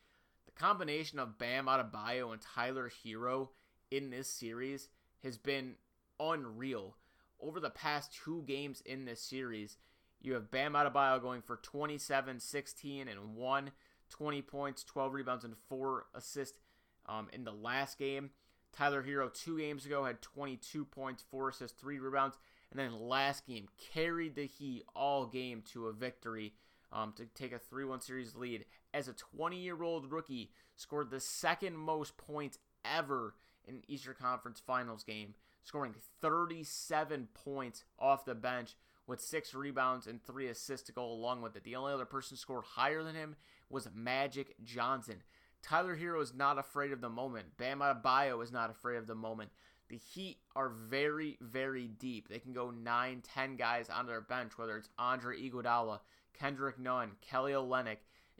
The 0.45 0.51
combination 0.51 1.19
of 1.19 1.37
Bam 1.37 1.65
Adebayo 1.65 2.31
and 2.31 2.41
Tyler 2.41 2.89
Herro 2.89 3.49
in 3.89 4.09
this 4.09 4.29
series 4.29 4.89
has 5.23 5.37
been 5.37 5.75
unreal. 6.19 6.95
Over 7.39 7.59
the 7.59 7.69
past 7.69 8.13
two 8.23 8.43
games 8.47 8.81
in 8.85 9.05
this 9.05 9.21
series, 9.21 9.77
you 10.21 10.33
have 10.33 10.51
Bam 10.51 10.73
Adebayo 10.73 11.21
going 11.21 11.41
for 11.41 11.57
27, 11.57 12.39
16, 12.39 13.07
and 13.07 13.35
1, 13.35 13.71
20 14.09 14.41
points, 14.41 14.83
12 14.83 15.13
rebounds, 15.13 15.43
and 15.43 15.55
4 15.69 16.05
assists 16.13 16.59
um, 17.07 17.29
in 17.33 17.43
the 17.43 17.51
last 17.51 17.97
game. 17.97 18.29
Tyler 18.71 19.03
Herro, 19.03 19.33
two 19.33 19.57
games 19.57 19.85
ago, 19.85 20.05
had 20.05 20.21
22 20.21 20.85
points, 20.85 21.23
4 21.29 21.49
assists, 21.49 21.79
3 21.79 21.99
rebounds, 21.99 22.37
and 22.71 22.79
then 22.79 22.99
last 22.99 23.45
game 23.45 23.67
carried 23.93 24.35
the 24.35 24.45
Heat 24.45 24.83
all 24.95 25.25
game 25.25 25.61
to 25.73 25.87
a 25.87 25.93
victory 25.93 26.53
um, 26.91 27.13
to 27.17 27.25
take 27.25 27.53
a 27.53 27.59
3 27.59 27.85
1 27.85 28.01
series 28.01 28.35
lead. 28.35 28.65
As 28.93 29.07
a 29.07 29.13
20 29.13 29.57
year 29.57 29.83
old 29.83 30.11
rookie, 30.11 30.51
scored 30.75 31.11
the 31.11 31.19
second 31.19 31.77
most 31.77 32.17
points 32.17 32.57
ever 32.83 33.35
in 33.67 33.81
Eastern 33.87 34.15
Conference 34.19 34.61
Finals 34.65 35.03
game 35.03 35.35
scoring 35.63 35.93
37 36.21 37.27
points 37.33 37.83
off 37.99 38.25
the 38.25 38.35
bench 38.35 38.75
with 39.07 39.21
six 39.21 39.53
rebounds 39.53 40.07
and 40.07 40.23
three 40.23 40.47
assists 40.47 40.87
to 40.87 40.93
go 40.93 41.05
along 41.05 41.41
with 41.41 41.55
it. 41.55 41.63
The 41.63 41.75
only 41.75 41.93
other 41.93 42.05
person 42.05 42.37
scored 42.37 42.63
higher 42.63 43.03
than 43.03 43.15
him 43.15 43.35
was 43.69 43.87
Magic 43.93 44.55
Johnson. 44.63 45.23
Tyler 45.61 45.95
Herro 45.95 46.21
is 46.21 46.33
not 46.33 46.57
afraid 46.57 46.91
of 46.91 47.01
the 47.01 47.09
moment. 47.09 47.57
Bam 47.57 47.79
Adebayo 47.79 48.41
is 48.41 48.51
not 48.51 48.71
afraid 48.71 48.97
of 48.97 49.07
the 49.07 49.15
moment. 49.15 49.51
The 49.91 49.97
Heat 49.97 50.37
are 50.55 50.69
very, 50.69 51.37
very 51.41 51.87
deep. 51.87 52.29
They 52.29 52.39
can 52.39 52.53
go 52.53 52.71
9, 52.71 53.21
10 53.21 53.55
guys 53.57 53.89
on 53.89 54.07
their 54.07 54.21
bench, 54.21 54.57
whether 54.57 54.77
it's 54.77 54.87
Andre 54.97 55.37
Iguodala, 55.37 55.99
Kendrick 56.33 56.79
Nunn, 56.79 57.11
Kelly 57.19 57.51
Olynyk, 57.51 57.97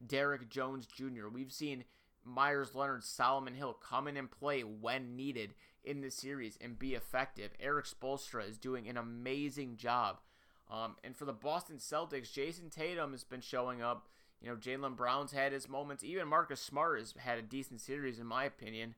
Derrick 0.08 0.50
Jones 0.50 0.88
Jr. 0.88 1.27
We've 1.27 1.51
seen 1.51 1.84
Meyers 2.24 2.74
Leonard, 2.74 3.03
Solomon 3.03 3.53
Hill 3.53 3.74
come 3.74 4.08
in 4.08 4.15
and 4.15 4.31
play 4.31 4.62
when 4.62 5.17
needed 5.17 5.53
in 5.84 6.00
the 6.00 6.10
series 6.10 6.58
and 6.62 6.79
be 6.79 6.93
effective. 6.96 7.51
Erik 7.60 7.86
Spoelstra 7.86 8.48
is 8.48 8.58
doing 8.58 8.88
an 8.88 8.96
amazing 8.96 9.75
job. 9.75 10.22
Um, 10.70 10.96
and 11.03 11.17
for 11.17 11.25
the 11.25 11.34
Boston 11.34 11.79
Celtics, 11.79 12.31
Jayson 12.31 12.70
Tatum 12.70 13.12
has 13.12 13.25
been 13.25 13.41
showing 13.41 13.81
up. 13.81 14.08
You 14.41 14.50
know, 14.50 14.55
Jaylen 14.55 14.96
Brown's 14.96 15.34
had 15.34 15.51
his 15.51 15.67
moments. 15.67 16.01
Even 16.01 16.29
Marcus 16.29 16.62
Smart 16.62 17.00
has 17.00 17.13
had 17.17 17.39
a 17.39 17.43
decent 17.43 17.81
series, 17.81 18.20
in 18.20 18.25
my 18.25 18.46
opinion. 18.46 18.96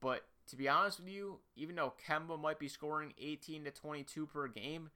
But 0.00 0.22
to 0.48 0.56
be 0.56 0.68
honest 0.68 1.00
with 1.00 1.08
you, 1.08 1.40
even 1.56 1.76
though 1.76 1.94
Kemba 2.08 2.40
might 2.40 2.58
be 2.58 2.68
scoring 2.68 3.14
18 3.18 3.64
to 3.64 3.70
22 3.70 4.26
per 4.26 4.48
game, 4.48 4.90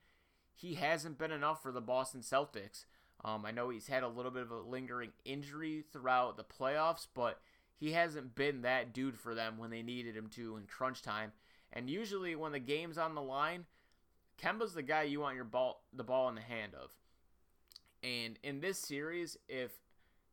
he 0.55 0.75
hasn't 0.75 1.19
been 1.19 1.33
enough 1.33 1.63
for 1.63 1.73
the 1.73 1.81
Boston 1.81 2.21
Celtics. 2.21 2.85
Um, 3.25 3.45
I 3.45 3.51
know 3.51 3.71
he's 3.71 3.89
had 3.89 4.03
a 4.03 4.09
little 4.09 4.31
bit 4.31 4.43
of 4.43 4.51
a 4.51 4.61
lingering 4.61 5.13
injury 5.25 5.85
throughout 5.93 6.37
the 6.37 6.45
playoffs, 6.45 7.07
but 7.15 7.41
he 7.77 7.93
hasn't 7.93 8.35
been 8.35 8.63
that 8.63 8.93
dude 8.93 9.19
for 9.19 9.35
them 9.35 9.59
when 9.59 9.71
they 9.71 9.83
needed 9.83 10.17
him 10.17 10.29
to 10.35 10.57
in 10.57 10.65
crunch 10.67 11.03
time. 11.03 11.33
And 11.73 11.89
usually 11.89 12.35
when 12.35 12.53
the 12.53 12.59
game's 12.59 12.99
on 12.99 13.15
the 13.15 13.23
line, 13.23 13.67
Kemba's 14.43 14.75
the 14.75 14.83
guy 14.83 15.03
you 15.03 15.21
want 15.21 15.37
your 15.37 15.45
ball 15.45 15.83
the 15.93 16.05
ball 16.05 16.29
in 16.29 16.35
the 16.35 16.41
hand 16.41 16.73
of. 16.75 16.91
And 18.03 18.39
in 18.43 18.61
this 18.61 18.79
series, 18.79 19.37
if 19.49 19.73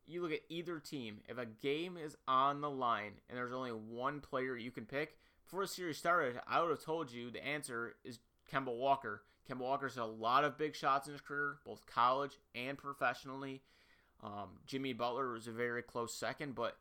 you 0.08 0.22
look 0.22 0.32
at 0.32 0.42
either 0.50 0.80
team, 0.80 1.20
if 1.28 1.38
a 1.38 1.46
game 1.46 1.98
is 1.98 2.16
on 2.28 2.62
the 2.62 2.70
line 2.70 3.14
and 3.30 3.38
there's 3.38 3.54
only 3.54 3.72
one 3.72 4.22
player 4.22 4.56
you 4.56 4.72
can 4.72 4.86
pick, 4.86 5.18
before 5.44 5.62
the 5.62 5.68
series 5.68 5.98
started, 5.98 6.40
I 6.48 6.62
would 6.62 6.70
have 6.70 6.84
told 6.84 7.12
you 7.12 7.32
the 7.32 7.46
answer 7.46 7.96
is 8.04 8.20
Kemba 8.52 8.76
Walker. 8.76 9.24
Kemba 9.50 9.60
Walker's 9.60 9.96
had 9.96 10.04
a 10.04 10.06
lot 10.06 10.44
of 10.44 10.58
big 10.58 10.76
shots 10.76 11.08
in 11.08 11.14
his 11.14 11.22
career, 11.22 11.58
both 11.66 11.86
college 11.86 12.38
and 12.54 12.78
professionally. 12.78 13.62
Um, 14.24 14.60
Jimmy 14.66 14.94
Butler 14.94 15.32
was 15.32 15.48
a 15.48 15.52
very 15.52 15.82
close 15.82 16.14
second, 16.14 16.56
but 16.56 16.78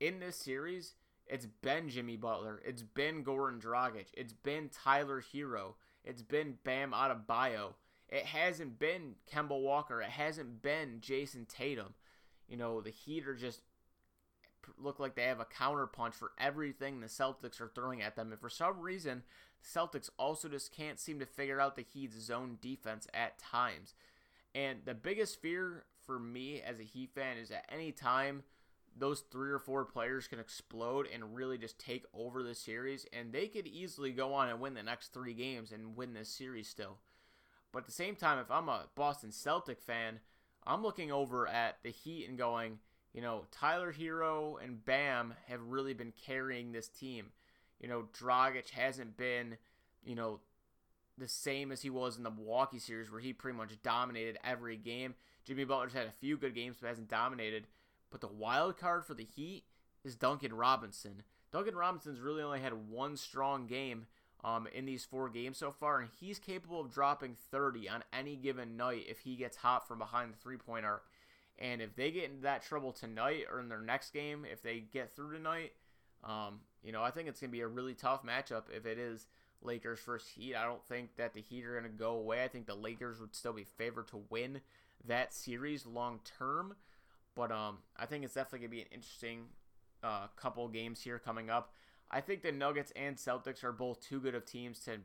in 0.00 0.20
this 0.20 0.36
series, 0.36 0.94
it's 1.26 1.46
been 1.46 1.88
Jimmy 1.88 2.16
Butler, 2.16 2.62
it's 2.64 2.82
been 2.82 3.24
Goran 3.24 3.60
Dragic, 3.60 4.06
it's 4.14 4.32
been 4.32 4.70
Tyler 4.70 5.22
Herro, 5.34 5.74
it's 6.04 6.22
been 6.22 6.58
Bam 6.64 6.92
Adebayo. 6.92 7.74
It 8.08 8.24
hasn't 8.24 8.78
been 8.78 9.16
Kemba 9.30 9.60
Walker. 9.60 10.00
It 10.00 10.10
hasn't 10.10 10.62
been 10.62 11.00
Jayson 11.00 11.46
Tatum. 11.48 11.94
You 12.48 12.56
know, 12.56 12.80
the 12.80 12.90
Heat 12.90 13.26
are 13.26 13.34
just 13.34 13.60
look 14.78 14.98
like 14.98 15.14
they 15.14 15.24
have 15.24 15.40
a 15.40 15.44
counterpunch 15.44 16.14
for 16.14 16.32
everything 16.38 17.00
the 17.00 17.06
Celtics 17.06 17.60
are 17.60 17.70
throwing 17.74 18.02
at 18.02 18.16
them. 18.16 18.32
And 18.32 18.40
for 18.40 18.48
some 18.48 18.80
reason, 18.80 19.22
the 19.60 19.78
Celtics 19.80 20.10
also 20.18 20.48
just 20.48 20.74
can't 20.74 20.98
seem 20.98 21.18
to 21.20 21.26
figure 21.26 21.60
out 21.60 21.76
the 21.76 21.82
Heat's 21.82 22.18
zone 22.18 22.58
defense 22.60 23.06
at 23.14 23.38
times. 23.38 23.94
And 24.54 24.80
the 24.84 24.94
biggest 24.94 25.40
fear 25.40 25.84
for 26.04 26.18
me 26.18 26.60
as 26.60 26.80
a 26.80 26.84
Heat 26.84 27.10
fan 27.14 27.36
is 27.38 27.50
at 27.50 27.66
any 27.70 27.92
time– 27.92 28.42
those 28.98 29.20
three 29.30 29.50
or 29.50 29.58
four 29.58 29.84
players 29.84 30.26
can 30.26 30.38
explode 30.38 31.06
and 31.12 31.34
really 31.34 31.58
just 31.58 31.78
take 31.78 32.04
over 32.14 32.42
the 32.42 32.54
series, 32.54 33.06
and 33.12 33.32
they 33.32 33.46
could 33.46 33.66
easily 33.66 34.10
go 34.10 34.32
on 34.32 34.48
and 34.48 34.60
win 34.60 34.74
the 34.74 34.82
next 34.82 35.12
three 35.12 35.34
games 35.34 35.72
and 35.72 35.96
win 35.96 36.14
this 36.14 36.28
series 36.28 36.68
still. 36.68 36.98
But 37.72 37.80
at 37.80 37.86
the 37.86 37.92
same 37.92 38.16
time, 38.16 38.38
if 38.38 38.50
I'm 38.50 38.68
a 38.68 38.86
Boston 38.94 39.32
Celtic 39.32 39.82
fan, 39.82 40.20
I'm 40.66 40.82
looking 40.82 41.12
over 41.12 41.46
at 41.46 41.76
the 41.82 41.90
Heat 41.90 42.28
and 42.28 42.36
going, 42.36 42.78
you 43.12 43.22
know, 43.22 43.44
Tyler 43.50 43.92
Herro 43.92 44.62
and 44.62 44.84
Bam 44.84 45.34
have 45.48 45.60
really 45.62 45.94
been 45.94 46.12
carrying 46.26 46.72
this 46.72 46.88
team. 46.88 47.26
You 47.80 47.88
know, 47.88 48.08
Dragic 48.18 48.70
hasn't 48.70 49.16
been, 49.16 49.56
you 50.04 50.14
know, 50.14 50.40
the 51.18 51.28
same 51.28 51.72
as 51.72 51.82
he 51.82 51.90
was 51.90 52.16
in 52.16 52.24
the 52.24 52.30
Milwaukee 52.30 52.78
series 52.78 53.10
where 53.10 53.20
he 53.20 53.32
pretty 53.32 53.56
much 53.56 53.80
dominated 53.82 54.38
every 54.44 54.76
game. 54.76 55.14
Jimmy 55.44 55.64
Butler's 55.64 55.92
had 55.92 56.06
a 56.06 56.20
few 56.20 56.36
good 56.36 56.54
games 56.54 56.76
but 56.80 56.88
hasn't 56.88 57.08
dominated. 57.08 57.66
But 58.10 58.20
the 58.20 58.28
wild 58.28 58.76
card 58.76 59.04
for 59.06 59.14
the 59.14 59.24
Heat 59.24 59.64
is 60.04 60.14
Duncan 60.16 60.52
Robinson. 60.52 61.22
Duncan 61.52 61.76
Robinson's 61.76 62.20
really 62.20 62.42
only 62.42 62.60
had 62.60 62.90
one 62.90 63.16
strong 63.16 63.66
game 63.66 64.06
um, 64.46 64.68
in 64.72 64.86
these 64.86 65.04
four 65.04 65.28
games 65.28 65.58
so 65.58 65.72
far, 65.72 65.98
and 65.98 66.08
he's 66.20 66.38
capable 66.38 66.80
of 66.80 66.92
dropping 66.92 67.34
30 67.50 67.88
on 67.88 68.04
any 68.12 68.36
given 68.36 68.76
night 68.76 69.04
if 69.08 69.18
he 69.18 69.34
gets 69.34 69.56
hot 69.56 69.88
from 69.88 69.98
behind 69.98 70.32
the 70.32 70.36
three 70.36 70.56
point 70.56 70.86
arc. 70.86 71.04
And 71.58 71.82
if 71.82 71.96
they 71.96 72.12
get 72.12 72.30
into 72.30 72.42
that 72.42 72.62
trouble 72.62 72.92
tonight 72.92 73.46
or 73.50 73.58
in 73.58 73.68
their 73.68 73.80
next 73.80 74.12
game, 74.12 74.46
if 74.50 74.62
they 74.62 74.84
get 74.92 75.16
through 75.16 75.32
tonight, 75.32 75.72
um, 76.22 76.60
you 76.84 76.92
know, 76.92 77.02
I 77.02 77.10
think 77.10 77.28
it's 77.28 77.40
going 77.40 77.50
to 77.50 77.56
be 77.56 77.62
a 77.62 77.66
really 77.66 77.94
tough 77.94 78.24
matchup 78.24 78.64
if 78.74 78.86
it 78.86 78.98
is 78.98 79.26
Lakers 79.62 79.98
versus 80.06 80.28
Heat. 80.28 80.54
I 80.54 80.64
don't 80.64 80.84
think 80.84 81.16
that 81.16 81.34
the 81.34 81.40
Heat 81.40 81.64
are 81.64 81.72
going 81.72 81.90
to 81.90 81.98
go 81.98 82.12
away. 82.12 82.44
I 82.44 82.48
think 82.48 82.66
the 82.66 82.74
Lakers 82.76 83.18
would 83.20 83.34
still 83.34 83.54
be 83.54 83.64
favored 83.64 84.06
to 84.08 84.22
win 84.30 84.60
that 85.08 85.34
series 85.34 85.86
long 85.86 86.20
term. 86.38 86.76
But 87.34 87.50
um, 87.50 87.78
I 87.96 88.06
think 88.06 88.24
it's 88.24 88.34
definitely 88.34 88.60
going 88.60 88.70
to 88.70 88.76
be 88.76 88.82
an 88.82 88.88
interesting 88.94 89.46
uh, 90.04 90.28
couple 90.36 90.68
games 90.68 91.02
here 91.02 91.18
coming 91.18 91.50
up. 91.50 91.72
I 92.10 92.20
think 92.20 92.42
the 92.42 92.52
Nuggets 92.52 92.92
and 92.94 93.16
Celtics 93.16 93.64
are 93.64 93.72
both 93.72 94.00
too 94.00 94.20
good 94.20 94.34
of 94.34 94.44
teams 94.44 94.80
to 94.80 94.98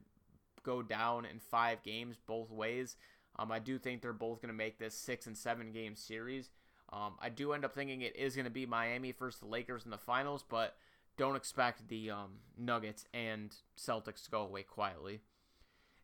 go 0.64 0.82
down 0.82 1.26
in 1.26 1.40
five 1.40 1.84
games 1.84 2.18
both 2.26 2.52
ways. 2.52 2.96
Um, 3.40 3.52
I 3.52 3.60
do 3.60 3.78
think 3.78 4.02
they're 4.02 4.14
both 4.14 4.42
going 4.42 4.54
to 4.54 4.58
make 4.58 4.78
this 4.78 4.96
six 4.96 5.26
and 5.26 5.38
seven 5.38 5.72
game 5.72 5.96
series. 5.96 6.50
Um, 6.94 7.14
I 7.20 7.30
do 7.30 7.54
end 7.54 7.64
up 7.66 7.74
thinking 7.74 8.02
it 8.02 8.16
is 8.16 8.36
going 8.36 8.46
to 8.46 8.52
be 8.52 8.66
Miami 8.66 9.14
versus 9.14 9.40
the 9.40 9.48
Lakers 9.48 9.86
in 9.86 9.92
the 9.92 9.98
finals, 9.98 10.44
but 10.48 10.76
don't 11.18 11.36
expect 11.36 11.88
the 11.88 12.12
um, 12.12 12.40
Nuggets 12.58 13.06
and 13.14 13.56
Celtics 13.78 14.26
to 14.26 14.32
go 14.32 14.42
away 14.42 14.64
quietly. 14.64 15.22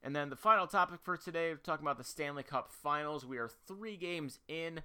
And 0.04 0.16
then 0.16 0.30
the 0.30 0.36
final 0.36 0.68
topic 0.68 1.00
for 1.02 1.18
today, 1.18 1.50
we're 1.50 1.58
talking 1.58 1.86
about 1.86 1.98
the 1.98 2.04
Stanley 2.04 2.44
Cup 2.44 2.72
Finals. 2.72 3.26
We 3.26 3.38
are 3.38 3.50
three 3.68 3.98
games 3.98 4.40
in. 4.48 4.82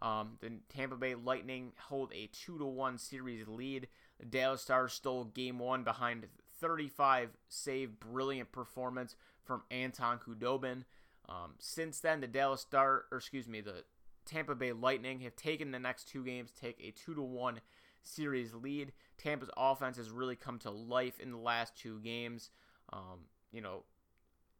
Um, 0.00 0.36
the 0.40 0.52
Tampa 0.68 0.96
Bay 0.96 1.14
Lightning 1.14 1.72
hold 1.78 2.12
a 2.12 2.26
two 2.26 2.58
to 2.58 2.66
one 2.66 2.98
series 2.98 3.48
lead. 3.48 3.88
Dallas 4.28 4.62
Stars 4.62 4.92
stole 4.92 5.24
Game 5.24 5.58
One 5.58 5.84
behind 5.84 6.26
35 6.60 7.30
save, 7.48 8.00
brilliant 8.00 8.52
performance 8.52 9.16
from 9.44 9.62
Anton 9.70 10.18
Khudobin. 10.18 10.84
Um, 11.28 11.54
since 11.58 12.00
then, 12.00 12.20
the 12.20 12.26
Dallas 12.26 12.60
Star, 12.60 13.04
or 13.10 13.18
excuse 13.18 13.48
me, 13.48 13.60
the 13.60 13.84
Tampa 14.24 14.54
Bay 14.54 14.72
Lightning 14.72 15.20
have 15.20 15.36
taken 15.36 15.70
the 15.70 15.78
next 15.78 16.08
two 16.08 16.24
games, 16.24 16.50
take 16.50 16.80
a 16.80 16.92
two 16.92 17.14
to 17.14 17.22
one 17.22 17.60
series 18.02 18.54
lead. 18.54 18.92
Tampa's 19.18 19.50
offense 19.56 19.96
has 19.96 20.10
really 20.10 20.36
come 20.36 20.58
to 20.60 20.70
life 20.70 21.18
in 21.20 21.30
the 21.32 21.38
last 21.38 21.76
two 21.76 22.00
games. 22.00 22.50
Um, 22.92 23.26
you 23.52 23.60
know, 23.60 23.84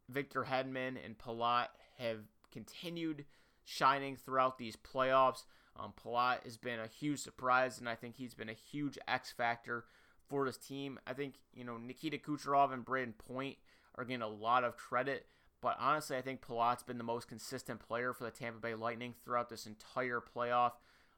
Victor 0.09 0.45
Hedman 0.49 0.97
and 1.03 1.17
Palat 1.17 1.67
have 1.97 2.19
continued 2.51 3.25
shining 3.63 4.15
throughout 4.15 4.57
these 4.57 4.75
playoffs. 4.75 5.43
Um, 5.79 5.93
Palat 6.03 6.43
has 6.43 6.57
been 6.57 6.79
a 6.79 6.87
huge 6.87 7.19
surprise, 7.19 7.79
and 7.79 7.87
I 7.87 7.95
think 7.95 8.15
he's 8.15 8.33
been 8.33 8.49
a 8.49 8.53
huge 8.53 8.97
X 9.07 9.31
factor 9.31 9.85
for 10.27 10.45
this 10.45 10.57
team. 10.57 10.99
I 11.07 11.13
think 11.13 11.35
you 11.53 11.63
know 11.63 11.77
Nikita 11.77 12.17
Kucherov 12.17 12.73
and 12.73 12.85
Brayden 12.85 13.17
Point 13.17 13.57
are 13.95 14.05
getting 14.05 14.21
a 14.21 14.27
lot 14.27 14.63
of 14.63 14.77
credit, 14.77 15.27
but 15.61 15.77
honestly, 15.79 16.17
I 16.17 16.21
think 16.21 16.41
Palat's 16.41 16.83
been 16.83 16.97
the 16.97 17.03
most 17.03 17.27
consistent 17.27 17.79
player 17.79 18.13
for 18.13 18.23
the 18.23 18.31
Tampa 18.31 18.59
Bay 18.59 18.75
Lightning 18.75 19.13
throughout 19.23 19.49
this 19.49 19.65
entire 19.65 20.21
playoff. 20.21 20.73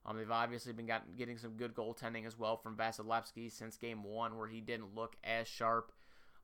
Um, 0.06 0.18
they've 0.18 0.32
obviously 0.32 0.74
been 0.74 0.88
gotten, 0.88 1.16
getting 1.18 1.38
some 1.38 1.58
good 1.58 1.76
goaltending 1.76 2.26
as 2.26 2.38
well 2.38 2.58
from 2.58 2.78
Vasilevskiy 2.78 3.52
since 3.52 3.78
Game 3.78 4.04
One, 4.04 4.38
where 4.38 4.48
he 4.48 4.62
didn't 4.62 4.96
look 4.96 5.16
as 5.24 5.48
sharp. 5.48 5.92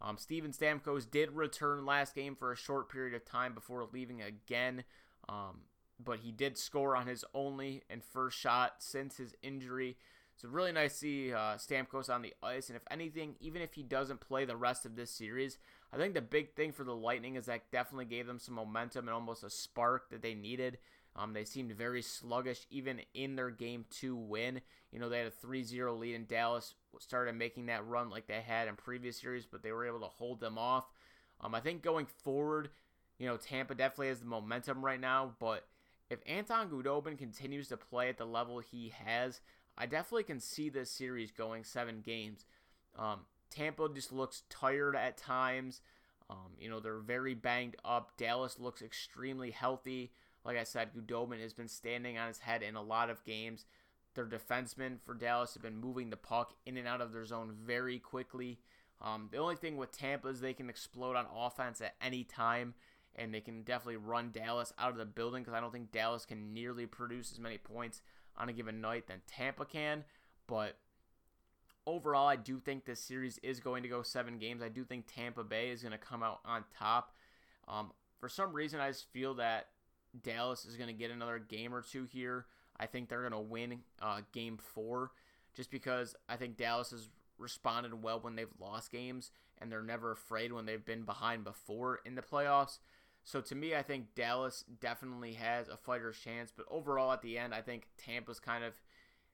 Um, 0.02 0.18
Steven 0.18 0.52
Stamkos 0.52 1.10
did 1.10 1.32
return 1.32 1.86
last 1.86 2.16
game 2.16 2.36
for 2.36 2.52
a 2.52 2.58
short 2.58 2.92
period 2.92 3.16
of 3.16 3.24
time 3.24 3.54
before 3.54 3.88
leaving 3.94 4.22
again, 4.22 4.84
um, 5.30 5.62
but 6.04 6.20
he 6.20 6.32
did 6.32 6.58
score 6.58 6.96
on 6.96 7.08
his 7.08 7.24
only 7.34 7.84
and 7.90 8.04
first 8.04 8.38
shot 8.38 8.76
since 8.80 9.18
his 9.18 9.36
injury. 9.42 9.98
So 10.38 10.50
really 10.50 10.74
nice 10.74 10.94
to 10.94 11.00
see 11.00 11.34
uh, 11.34 11.56
Stamkos 11.56 12.14
on 12.14 12.22
the 12.22 12.34
ice, 12.44 12.68
and 12.68 12.76
if 12.76 12.84
anything, 12.92 13.36
even 13.40 13.62
if 13.62 13.74
he 13.74 13.84
doesn't 13.84 14.20
play 14.20 14.44
the 14.44 14.58
rest 14.58 14.86
of 14.86 14.98
this 14.98 15.10
series, 15.10 15.58
I 15.94 15.98
think 15.98 16.14
the 16.14 16.22
big 16.22 16.56
thing 16.56 16.74
for 16.74 16.84
the 16.84 16.96
Lightning 16.96 17.36
is 17.36 17.46
that 17.46 17.72
definitely 17.72 18.06
gave 18.06 18.28
them 18.28 18.40
some 18.40 18.56
momentum 18.56 19.08
and 19.08 19.16
almost 19.16 19.46
a 19.46 19.50
spark 19.50 20.10
that 20.10 20.22
they 20.22 20.34
needed. 20.34 20.78
Um, 21.16 21.32
they 21.32 21.46
seemed 21.46 21.72
very 21.72 22.02
sluggish 22.02 22.68
even 22.70 23.02
in 23.14 23.38
their 23.38 23.50
game 23.50 23.86
two 23.90 24.18
win. 24.18 24.60
You 24.92 25.00
know, 25.00 25.08
they 25.08 25.20
had 25.20 25.28
a 25.28 25.32
3 25.32 25.64
0 25.64 25.96
lead 25.96 26.16
in 26.16 26.26
Dallas, 26.26 26.74
started 27.00 27.36
making 27.36 27.68
that 27.68 27.88
run 27.88 28.10
like 28.10 28.28
they 28.28 28.42
had 28.42 28.68
in 28.68 28.76
previous 28.76 29.22
series, 29.22 29.46
but 29.46 29.64
they 29.64 29.72
were 29.72 29.86
able 29.86 30.02
to 30.02 30.06
hold 30.08 30.42
them 30.42 30.58
off. 30.58 30.86
Um, 31.40 31.56
I 31.56 31.62
think 31.62 31.82
going 31.82 32.06
forward, 32.06 32.70
you 33.18 33.28
know, 33.28 33.38
Tampa 33.38 33.76
definitely 33.76 34.10
has 34.10 34.20
the 34.20 34.26
momentum 34.26 34.84
right 34.84 35.00
now, 35.00 35.36
but 35.40 35.66
if 36.10 36.20
Anton 36.26 36.70
Khudobin 36.70 37.18
continues 37.18 37.68
to 37.70 37.78
play 37.78 38.10
at 38.10 38.18
the 38.18 38.26
level 38.26 38.60
he 38.60 38.94
has, 39.06 39.42
I 39.78 39.86
definitely 39.86 40.24
can 40.24 40.40
see 40.40 40.70
this 40.70 40.92
series 40.92 41.32
going 41.32 41.64
seven 41.64 42.02
games. 42.02 42.46
Um, 42.98 43.22
Tampa 43.50 43.90
just 43.94 44.12
looks 44.12 44.44
tired 44.50 44.96
at 44.96 45.18
times. 45.18 45.82
Um, 46.30 46.54
you 46.60 46.70
know, 46.70 46.80
they're 46.80 47.00
very 47.00 47.34
banged 47.34 47.76
up. 47.84 48.18
Dallas 48.18 48.60
looks 48.60 48.82
extremely 48.82 49.52
healthy. 49.52 50.12
Like 50.44 50.58
I 50.58 50.64
said, 50.64 50.92
Khudobin 50.94 51.42
has 51.42 51.54
been 51.54 51.68
standing 51.68 52.18
on 52.18 52.28
his 52.28 52.40
head 52.40 52.62
in 52.62 52.76
a 52.76 52.82
lot 52.82 53.10
of 53.10 53.24
games. 53.26 53.66
Their 54.14 54.26
defensemen 54.26 55.00
for 55.06 55.14
Dallas 55.14 55.54
have 55.56 55.64
been 55.64 55.78
moving 55.78 56.10
the 56.10 56.18
puck 56.18 56.54
in 56.66 56.78
and 56.78 56.88
out 56.88 57.02
of 57.02 57.12
their 57.12 57.26
zone 57.26 57.54
very 57.66 58.00
quickly. 58.00 58.60
Um, 59.02 59.28
the 59.32 59.38
only 59.38 59.56
thing 59.56 59.76
with 59.76 59.92
Tampa 59.92 60.30
is 60.30 60.40
they 60.40 60.54
can 60.54 60.70
explode 60.70 61.16
on 61.16 61.26
offense 61.36 61.82
at 61.82 61.96
any 62.02 62.24
time, 62.24 62.76
and 63.16 63.34
they 63.34 63.42
can 63.42 63.64
definitely 63.64 63.98
run 63.98 64.32
Dallas 64.32 64.74
out 64.78 64.92
of 64.92 64.98
the 64.98 65.06
building 65.06 65.44
because 65.44 65.56
I 65.56 65.62
don't 65.62 65.72
think 65.72 65.92
Dallas 65.92 66.26
can 66.26 66.54
nearly 66.54 66.86
produce 66.86 67.32
as 67.32 67.40
many 67.40 67.58
points 67.58 68.02
on 68.38 68.50
a 68.50 68.54
given 68.54 68.82
night 68.82 69.08
than 69.08 69.22
Tampa 69.28 69.66
can. 69.66 70.04
But 70.48 70.78
overall, 71.88 72.28
I 72.28 72.36
do 72.36 72.60
think 72.60 72.86
this 72.86 73.00
series 73.00 73.38
is 73.40 73.60
going 73.60 73.84
to 73.84 73.90
go 73.90 74.02
seven 74.02 74.38
games. 74.38 74.62
I 74.62 74.70
do 74.70 74.84
think 74.84 75.06
Tampa 75.08 75.44
Bay 75.44 75.70
is 75.70 75.82
going 75.82 75.92
to 75.92 75.98
come 75.98 76.24
out 76.24 76.40
on 76.46 76.64
top. 76.78 77.16
Um, 77.68 77.92
for 78.20 78.30
some 78.30 78.54
reason, 78.54 78.80
I 78.80 78.90
just 78.90 79.12
feel 79.12 79.36
that 79.36 79.68
Dallas 80.24 80.66
is 80.66 80.76
going 80.76 80.88
to 80.88 80.94
get 80.94 81.12
another 81.12 81.40
game 81.40 81.74
or 81.74 81.82
two 81.82 82.06
here. 82.06 82.46
I 82.78 82.86
think 82.86 83.10
they're 83.10 83.22
going 83.22 83.32
to 83.32 83.40
win 83.40 83.80
uh, 84.02 84.22
game 84.34 84.58
four 84.58 85.12
just 85.54 85.72
because 85.72 86.16
I 86.28 86.36
think 86.36 86.58
Dallas 86.58 86.92
has 86.92 87.10
responded 87.38 88.02
well 88.02 88.20
when 88.20 88.36
they've 88.36 88.48
lost 88.60 88.92
games 88.92 89.32
and 89.60 89.72
they're 89.72 89.84
never 89.84 90.12
afraid 90.12 90.52
when 90.52 90.66
they've 90.66 90.84
been 90.84 91.04
behind 91.04 91.44
before 91.44 92.00
in 92.06 92.16
the 92.16 92.22
playoffs. 92.22 92.80
So 93.26 93.42
to 93.42 93.56
me, 93.56 93.76
I 93.76 93.82
think 93.82 94.16
Dallas 94.16 94.64
definitely 94.80 95.34
has 95.34 95.68
a 95.68 95.76
fighter's 95.76 96.18
chance. 96.18 96.54
But 96.56 96.68
overall, 96.70 97.12
at 97.12 97.22
the 97.22 97.38
end, 97.38 97.54
I 97.54 97.62
think 97.62 97.88
Tampa's 97.98 98.40
kind 98.40 98.64
of 98.64 98.74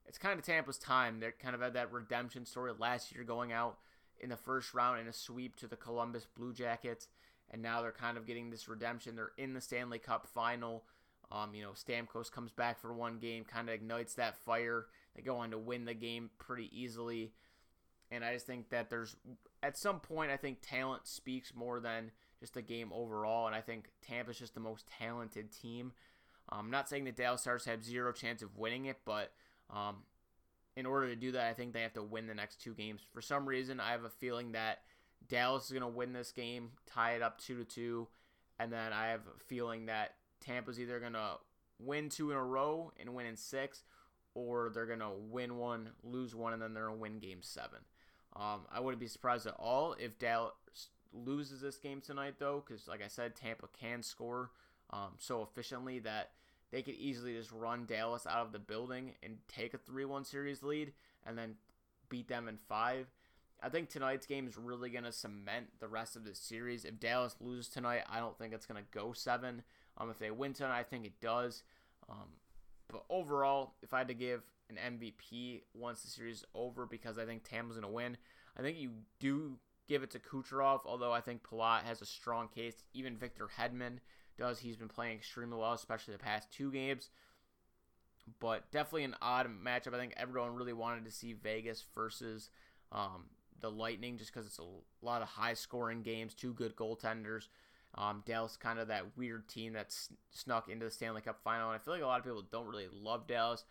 it's 0.08 0.17
kind 0.17 0.39
of 0.39 0.43
Tampa's 0.43 0.80
time. 0.80 1.19
They 1.19 1.32
kind 1.39 1.54
of 1.54 1.62
had 1.62 1.73
that 1.73 1.91
redemption 1.91 2.45
story 2.45 2.71
last 2.77 3.13
year, 3.13 3.23
going 3.23 3.51
out 3.51 3.77
in 4.19 4.30
the 4.30 4.38
first 4.38 4.73
round 4.73 4.99
in 4.99 5.08
a 5.08 5.13
sweep 5.13 5.56
to 5.58 5.67
the 5.67 5.75
Columbus 5.75 6.25
Blue 6.36 6.54
Jackets 6.54 7.08
and 7.51 7.62
now 7.62 7.82
they're 7.82 7.91
kind 7.91 8.17
of 8.17 8.25
getting 8.25 8.49
this 8.49 8.67
redemption. 8.67 9.15
They're 9.15 9.34
in 9.38 9.54
the 9.54 9.62
Stanley 9.62 9.99
Cup 9.99 10.25
final. 10.34 10.84
Um, 11.32 11.54
you 11.54 11.62
know, 11.62 11.71
Stamkos 11.71 12.32
comes 12.32 12.51
back 12.51 12.80
for 12.82 12.93
one 12.93 13.19
game, 13.19 13.43
kind 13.43 13.69
of 13.69 13.75
ignites 13.75 14.15
that 14.15 14.38
fire. 14.38 14.86
They 15.15 15.21
go 15.21 15.38
on 15.38 15.51
to 15.51 15.58
win 15.58 15.86
the 15.86 15.93
game 15.93 16.30
pretty 16.39 16.69
easily. 16.73 17.34
And 18.10 18.23
I 18.23 18.34
just 18.34 18.47
think 18.47 18.69
that 18.69 18.89
there's, 18.89 19.15
at 19.62 19.77
some 19.77 19.99
point, 19.99 20.32
I 20.32 20.38
think 20.38 20.60
talent 20.62 21.08
speaks 21.08 21.54
more 21.54 21.80
than 21.80 22.12
just 22.41 22.56
the 22.56 22.62
game 22.62 22.91
overall. 22.93 23.47
And 23.47 23.56
I 23.56 23.62
think 23.62 23.89
Tampa's 24.06 24.38
just 24.38 24.54
the 24.54 24.60
most 24.60 24.86
talented 24.99 25.51
team. 25.51 25.93
I'm 26.49 26.69
not 26.69 26.89
saying 26.89 27.06
the 27.06 27.12
Dallas 27.12 27.41
Stars 27.41 27.65
have 27.65 27.86
zero 27.86 28.12
chance 28.12 28.41
of 28.41 28.58
winning 28.58 28.86
it, 28.86 28.97
but 29.06 29.32
um, 29.69 29.97
in 30.75 30.86
order 30.86 31.08
to 31.08 31.15
do 31.15 31.32
that, 31.32 31.47
I 31.47 31.54
think 31.54 31.71
they 31.71 31.82
have 31.82 31.93
to 31.93 32.04
win 32.04 32.27
the 32.27 32.34
next 32.34 32.62
two 32.62 32.73
games. 32.73 33.01
For 33.13 33.21
some 33.21 33.47
reason, 33.47 33.80
I 33.80 33.91
have 33.91 34.04
a 34.04 34.10
feeling 34.10 34.51
that 34.51 34.80
Dallas 35.30 35.65
is 35.65 35.71
going 35.71 35.82
to 35.82 35.88
win 35.88 36.12
this 36.12 36.32
game, 36.32 36.71
tie 36.86 37.13
it 37.13 37.21
up 37.21 37.39
2 37.39 37.60
to 37.60 37.63
2, 37.63 38.08
and 38.60 38.73
then 38.73 38.91
I 38.91 39.08
have 39.08 39.21
a 39.21 39.39
feeling 39.47 39.86
that 39.86 40.15
Tampa's 40.41 40.80
either 40.80 40.99
going 40.99 41.13
to 41.13 41.38
win 41.80 42.10
two 42.10 42.32
in 42.32 42.38
a 42.38 42.43
row 42.43 42.91
and 42.99 43.15
win 43.15 43.25
in 43.25 43.38
6 43.38 43.84
or 44.34 44.71
they're 44.73 44.86
going 44.86 44.99
to 44.99 45.12
win 45.30 45.58
one, 45.58 45.89
lose 46.04 46.36
one 46.36 46.54
and 46.54 46.62
then 46.62 46.73
they're 46.73 46.86
going 46.86 46.97
to 46.97 47.01
win 47.01 47.19
game 47.19 47.39
7. 47.41 47.80
Um, 48.36 48.62
I 48.71 48.80
wouldn't 48.80 48.99
be 48.99 49.08
surprised 49.08 49.47
at 49.47 49.56
all 49.58 49.95
if 49.99 50.17
Dallas 50.17 50.54
loses 51.13 51.62
this 51.62 51.78
game 51.78 52.02
tonight 52.02 52.36
though 52.39 52.62
cuz 52.62 52.88
like 52.88 53.04
I 53.04 53.08
said 53.08 53.36
Tampa 53.36 53.67
can 53.67 54.04
score 54.04 54.52
um, 54.91 55.15
so 55.17 55.41
efficiently 55.41 56.00
that 56.00 56.32
they 56.71 56.82
could 56.82 56.95
easily 56.95 57.34
just 57.34 57.52
run 57.52 57.86
Dallas 57.86 58.26
out 58.26 58.45
of 58.45 58.52
the 58.52 58.60
building 58.60 59.15
and 59.21 59.39
take 59.47 59.74
a 59.74 59.78
3-1 59.78 60.26
series 60.26 60.63
lead 60.63 60.93
and 61.26 61.38
then 61.38 61.56
beat 62.10 62.28
them 62.28 62.47
in 62.47 62.58
5 62.58 63.08
I 63.63 63.69
think 63.69 63.89
tonight's 63.89 64.26
game 64.26 64.47
is 64.47 64.58
really 64.58 64.89
going 64.89 65.04
to 65.04 65.12
cement 65.12 65.67
the 65.80 65.88
rest 65.88 66.15
of 66.15 66.24
the 66.24 66.34
series. 66.34 66.84
If 66.84 67.00
Dallas 67.00 67.36
loses 67.39 67.69
tonight, 67.69 68.02
I 68.10 68.19
don't 68.19 68.38
think 68.38 68.54
it's 68.54 68.65
going 68.65 68.82
to 68.82 68.89
go 68.97 69.13
seven. 69.13 69.62
Um, 69.97 70.10
if 70.10 70.17
they 70.17 70.32
win 70.32 70.54
tonight, 70.54 70.80
I 70.80 70.84
think 70.84 71.06
it 71.06 71.19
does. 71.21 71.63
Um, 72.10 72.39
but 72.88 73.04
overall, 73.10 73.76
if 73.84 73.93
I 73.93 74.00
had 74.00 74.08
to 74.08 74.15
give 74.15 74.41
an 74.69 75.00
MVP 75.00 75.62
once 75.76 76.02
the 76.02 76.10
series 76.10 76.38
is 76.38 76.45
over, 76.56 76.88
because 76.88 77.19
I 77.19 77.26
think 77.26 77.43
Tampa's 77.43 77.78
going 77.78 77.88
to 77.88 77.93
win, 77.93 78.17
I 78.58 78.62
think 78.62 78.80
you 78.80 78.91
do 79.19 79.58
give 79.88 80.04
it 80.04 80.12
to 80.12 80.20
Kucherov, 80.20 80.82
although 80.86 81.12
I 81.12 81.22
think 81.22 81.44
Palat 81.44 81.84
has 81.84 82.02
a 82.02 82.06
strong 82.06 82.48
case. 82.48 82.84
Even 82.94 83.17
Victor 83.17 83.50
Hedman 83.60 84.00
does. 84.38 84.60
He's 84.60 84.78
been 84.78 84.88
playing 84.88 85.17
extremely 85.17 85.58
well, 85.58 85.74
especially 85.74 86.13
the 86.13 86.20
past 86.20 86.52
two 86.52 86.72
games. 86.72 87.10
But 88.39 88.72
definitely 88.72 89.04
an 89.04 89.15
odd 89.22 89.48
matchup. 89.48 89.94
I 89.94 89.98
think 89.98 90.13
everyone 90.15 90.56
really 90.56 90.74
wanted 90.74 91.06
to 91.06 91.12
see 91.12 91.34
Vegas 91.34 91.86
versus 91.94 92.50
um, 92.91 93.26
the 93.60 93.72
Lightning 93.72 94.17
just 94.17 94.34
because 94.34 94.48
it's 94.48 94.60
a 94.60 95.06
lot 95.06 95.22
of 95.22 95.28
high 95.28 95.54
scoring 95.54 96.02
games, 96.02 96.34
two 96.34 96.54
good 96.54 96.76
goaltenders. 96.76 97.48
Um, 97.96 98.24
Dallas 98.26 98.56
kind 98.56 98.80
of 98.80 98.88
that 98.88 99.17
weird 99.17 99.50
team 99.50 99.74
that 99.74 99.94
snuck 100.30 100.70
into 100.70 100.86
the 100.86 100.91
Stanley 100.91 101.22
Cup 101.22 101.39
final, 101.44 101.70
and 101.70 101.76
I 101.76 101.84
feel 101.84 101.94
like 101.94 102.04
a 102.04 102.06
lot 102.06 102.20
of 102.20 102.26
people 102.26 102.44
don't 102.50 102.67
really 102.67 102.88
love 102.91 103.28
Dallas. 103.28 103.65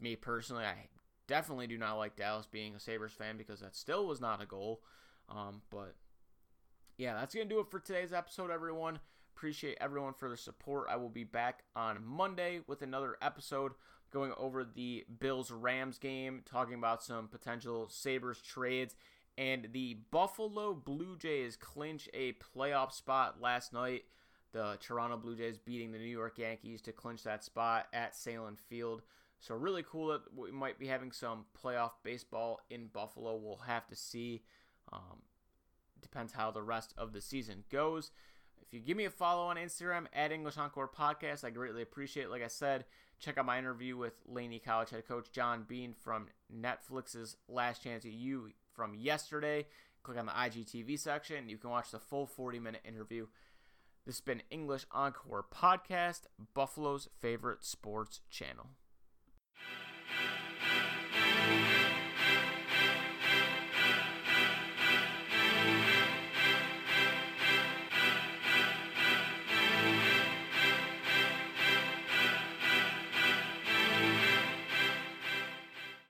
Me 0.00 0.16
personally, 0.16 0.64
I 0.64 0.88
definitely 1.26 1.66
do 1.66 1.78
not 1.78 1.94
like 1.94 2.16
Dallas 2.16 2.46
being 2.46 2.74
a 2.74 2.80
Sabres 2.80 3.12
fan 3.12 3.38
because 3.38 3.60
that 3.60 3.74
still 3.74 4.06
was 4.06 4.20
not 4.20 4.42
a 4.42 4.46
goal. 4.46 4.82
Um, 5.28 5.62
but 5.70 5.94
yeah, 6.96 7.14
that's 7.14 7.34
going 7.34 7.48
to 7.48 7.54
do 7.54 7.60
it 7.60 7.70
for 7.70 7.80
today's 7.80 8.12
episode, 8.12 8.50
everyone. 8.50 9.00
Appreciate 9.36 9.78
everyone 9.80 10.14
for 10.14 10.28
the 10.28 10.36
support. 10.36 10.88
I 10.90 10.96
will 10.96 11.08
be 11.08 11.24
back 11.24 11.64
on 11.74 12.04
Monday 12.04 12.60
with 12.66 12.82
another 12.82 13.16
episode 13.20 13.72
going 14.12 14.32
over 14.38 14.64
the 14.64 15.04
Bills 15.18 15.50
Rams 15.50 15.98
game, 15.98 16.42
talking 16.46 16.74
about 16.74 17.02
some 17.02 17.26
potential 17.28 17.88
Sabres 17.90 18.40
trades. 18.40 18.94
And 19.36 19.68
the 19.72 19.98
Buffalo 20.12 20.72
Blue 20.72 21.16
Jays 21.18 21.56
clinch 21.56 22.08
a 22.14 22.34
playoff 22.34 22.92
spot 22.92 23.40
last 23.40 23.72
night. 23.72 24.04
The 24.52 24.78
Toronto 24.80 25.16
Blue 25.16 25.36
Jays 25.36 25.58
beating 25.58 25.90
the 25.90 25.98
New 25.98 26.04
York 26.04 26.38
Yankees 26.38 26.80
to 26.82 26.92
clinch 26.92 27.24
that 27.24 27.42
spot 27.42 27.88
at 27.92 28.14
Sahlen 28.14 28.56
Field. 28.56 29.02
So, 29.40 29.56
really 29.56 29.82
cool 29.82 30.08
that 30.08 30.22
we 30.34 30.52
might 30.52 30.78
be 30.78 30.86
having 30.86 31.10
some 31.10 31.46
playoff 31.60 31.90
baseball 32.04 32.60
in 32.70 32.86
Buffalo. 32.86 33.34
We'll 33.34 33.56
have 33.66 33.88
to 33.88 33.96
see. 33.96 34.42
Um, 34.92 35.22
depends 36.00 36.32
how 36.32 36.50
the 36.50 36.62
rest 36.62 36.94
of 36.96 37.12
the 37.12 37.20
season 37.20 37.64
goes. 37.70 38.10
If 38.62 38.72
you 38.72 38.80
give 38.80 38.96
me 38.96 39.04
a 39.04 39.10
follow 39.10 39.46
on 39.46 39.56
Instagram 39.56 40.06
at 40.12 40.32
English 40.32 40.58
Encore 40.58 40.88
Podcast, 40.88 41.44
I 41.44 41.50
greatly 41.50 41.82
appreciate 41.82 42.24
it. 42.24 42.30
Like 42.30 42.42
I 42.42 42.48
said, 42.48 42.84
check 43.18 43.38
out 43.38 43.46
my 43.46 43.58
interview 43.58 43.96
with 43.96 44.14
Laney 44.26 44.58
College 44.58 44.90
head 44.90 45.06
coach 45.06 45.30
John 45.32 45.64
Beam 45.68 45.94
from 46.02 46.28
Netflix's 46.54 47.36
Last 47.48 47.82
Chance 47.82 48.04
at 48.04 48.12
You 48.12 48.50
from 48.72 48.94
yesterday. 48.94 49.66
Click 50.02 50.18
on 50.18 50.26
the 50.26 50.32
IGTV 50.32 50.98
section. 50.98 51.48
You 51.48 51.56
can 51.56 51.70
watch 51.70 51.90
the 51.90 51.98
full 51.98 52.26
40 52.26 52.58
minute 52.58 52.82
interview. 52.86 53.26
This 54.06 54.16
has 54.16 54.20
been 54.20 54.42
English 54.50 54.84
Encore 54.92 55.44
Podcast, 55.50 56.22
Buffalo's 56.52 57.08
favorite 57.20 57.64
sports 57.64 58.20
channel. 58.28 58.70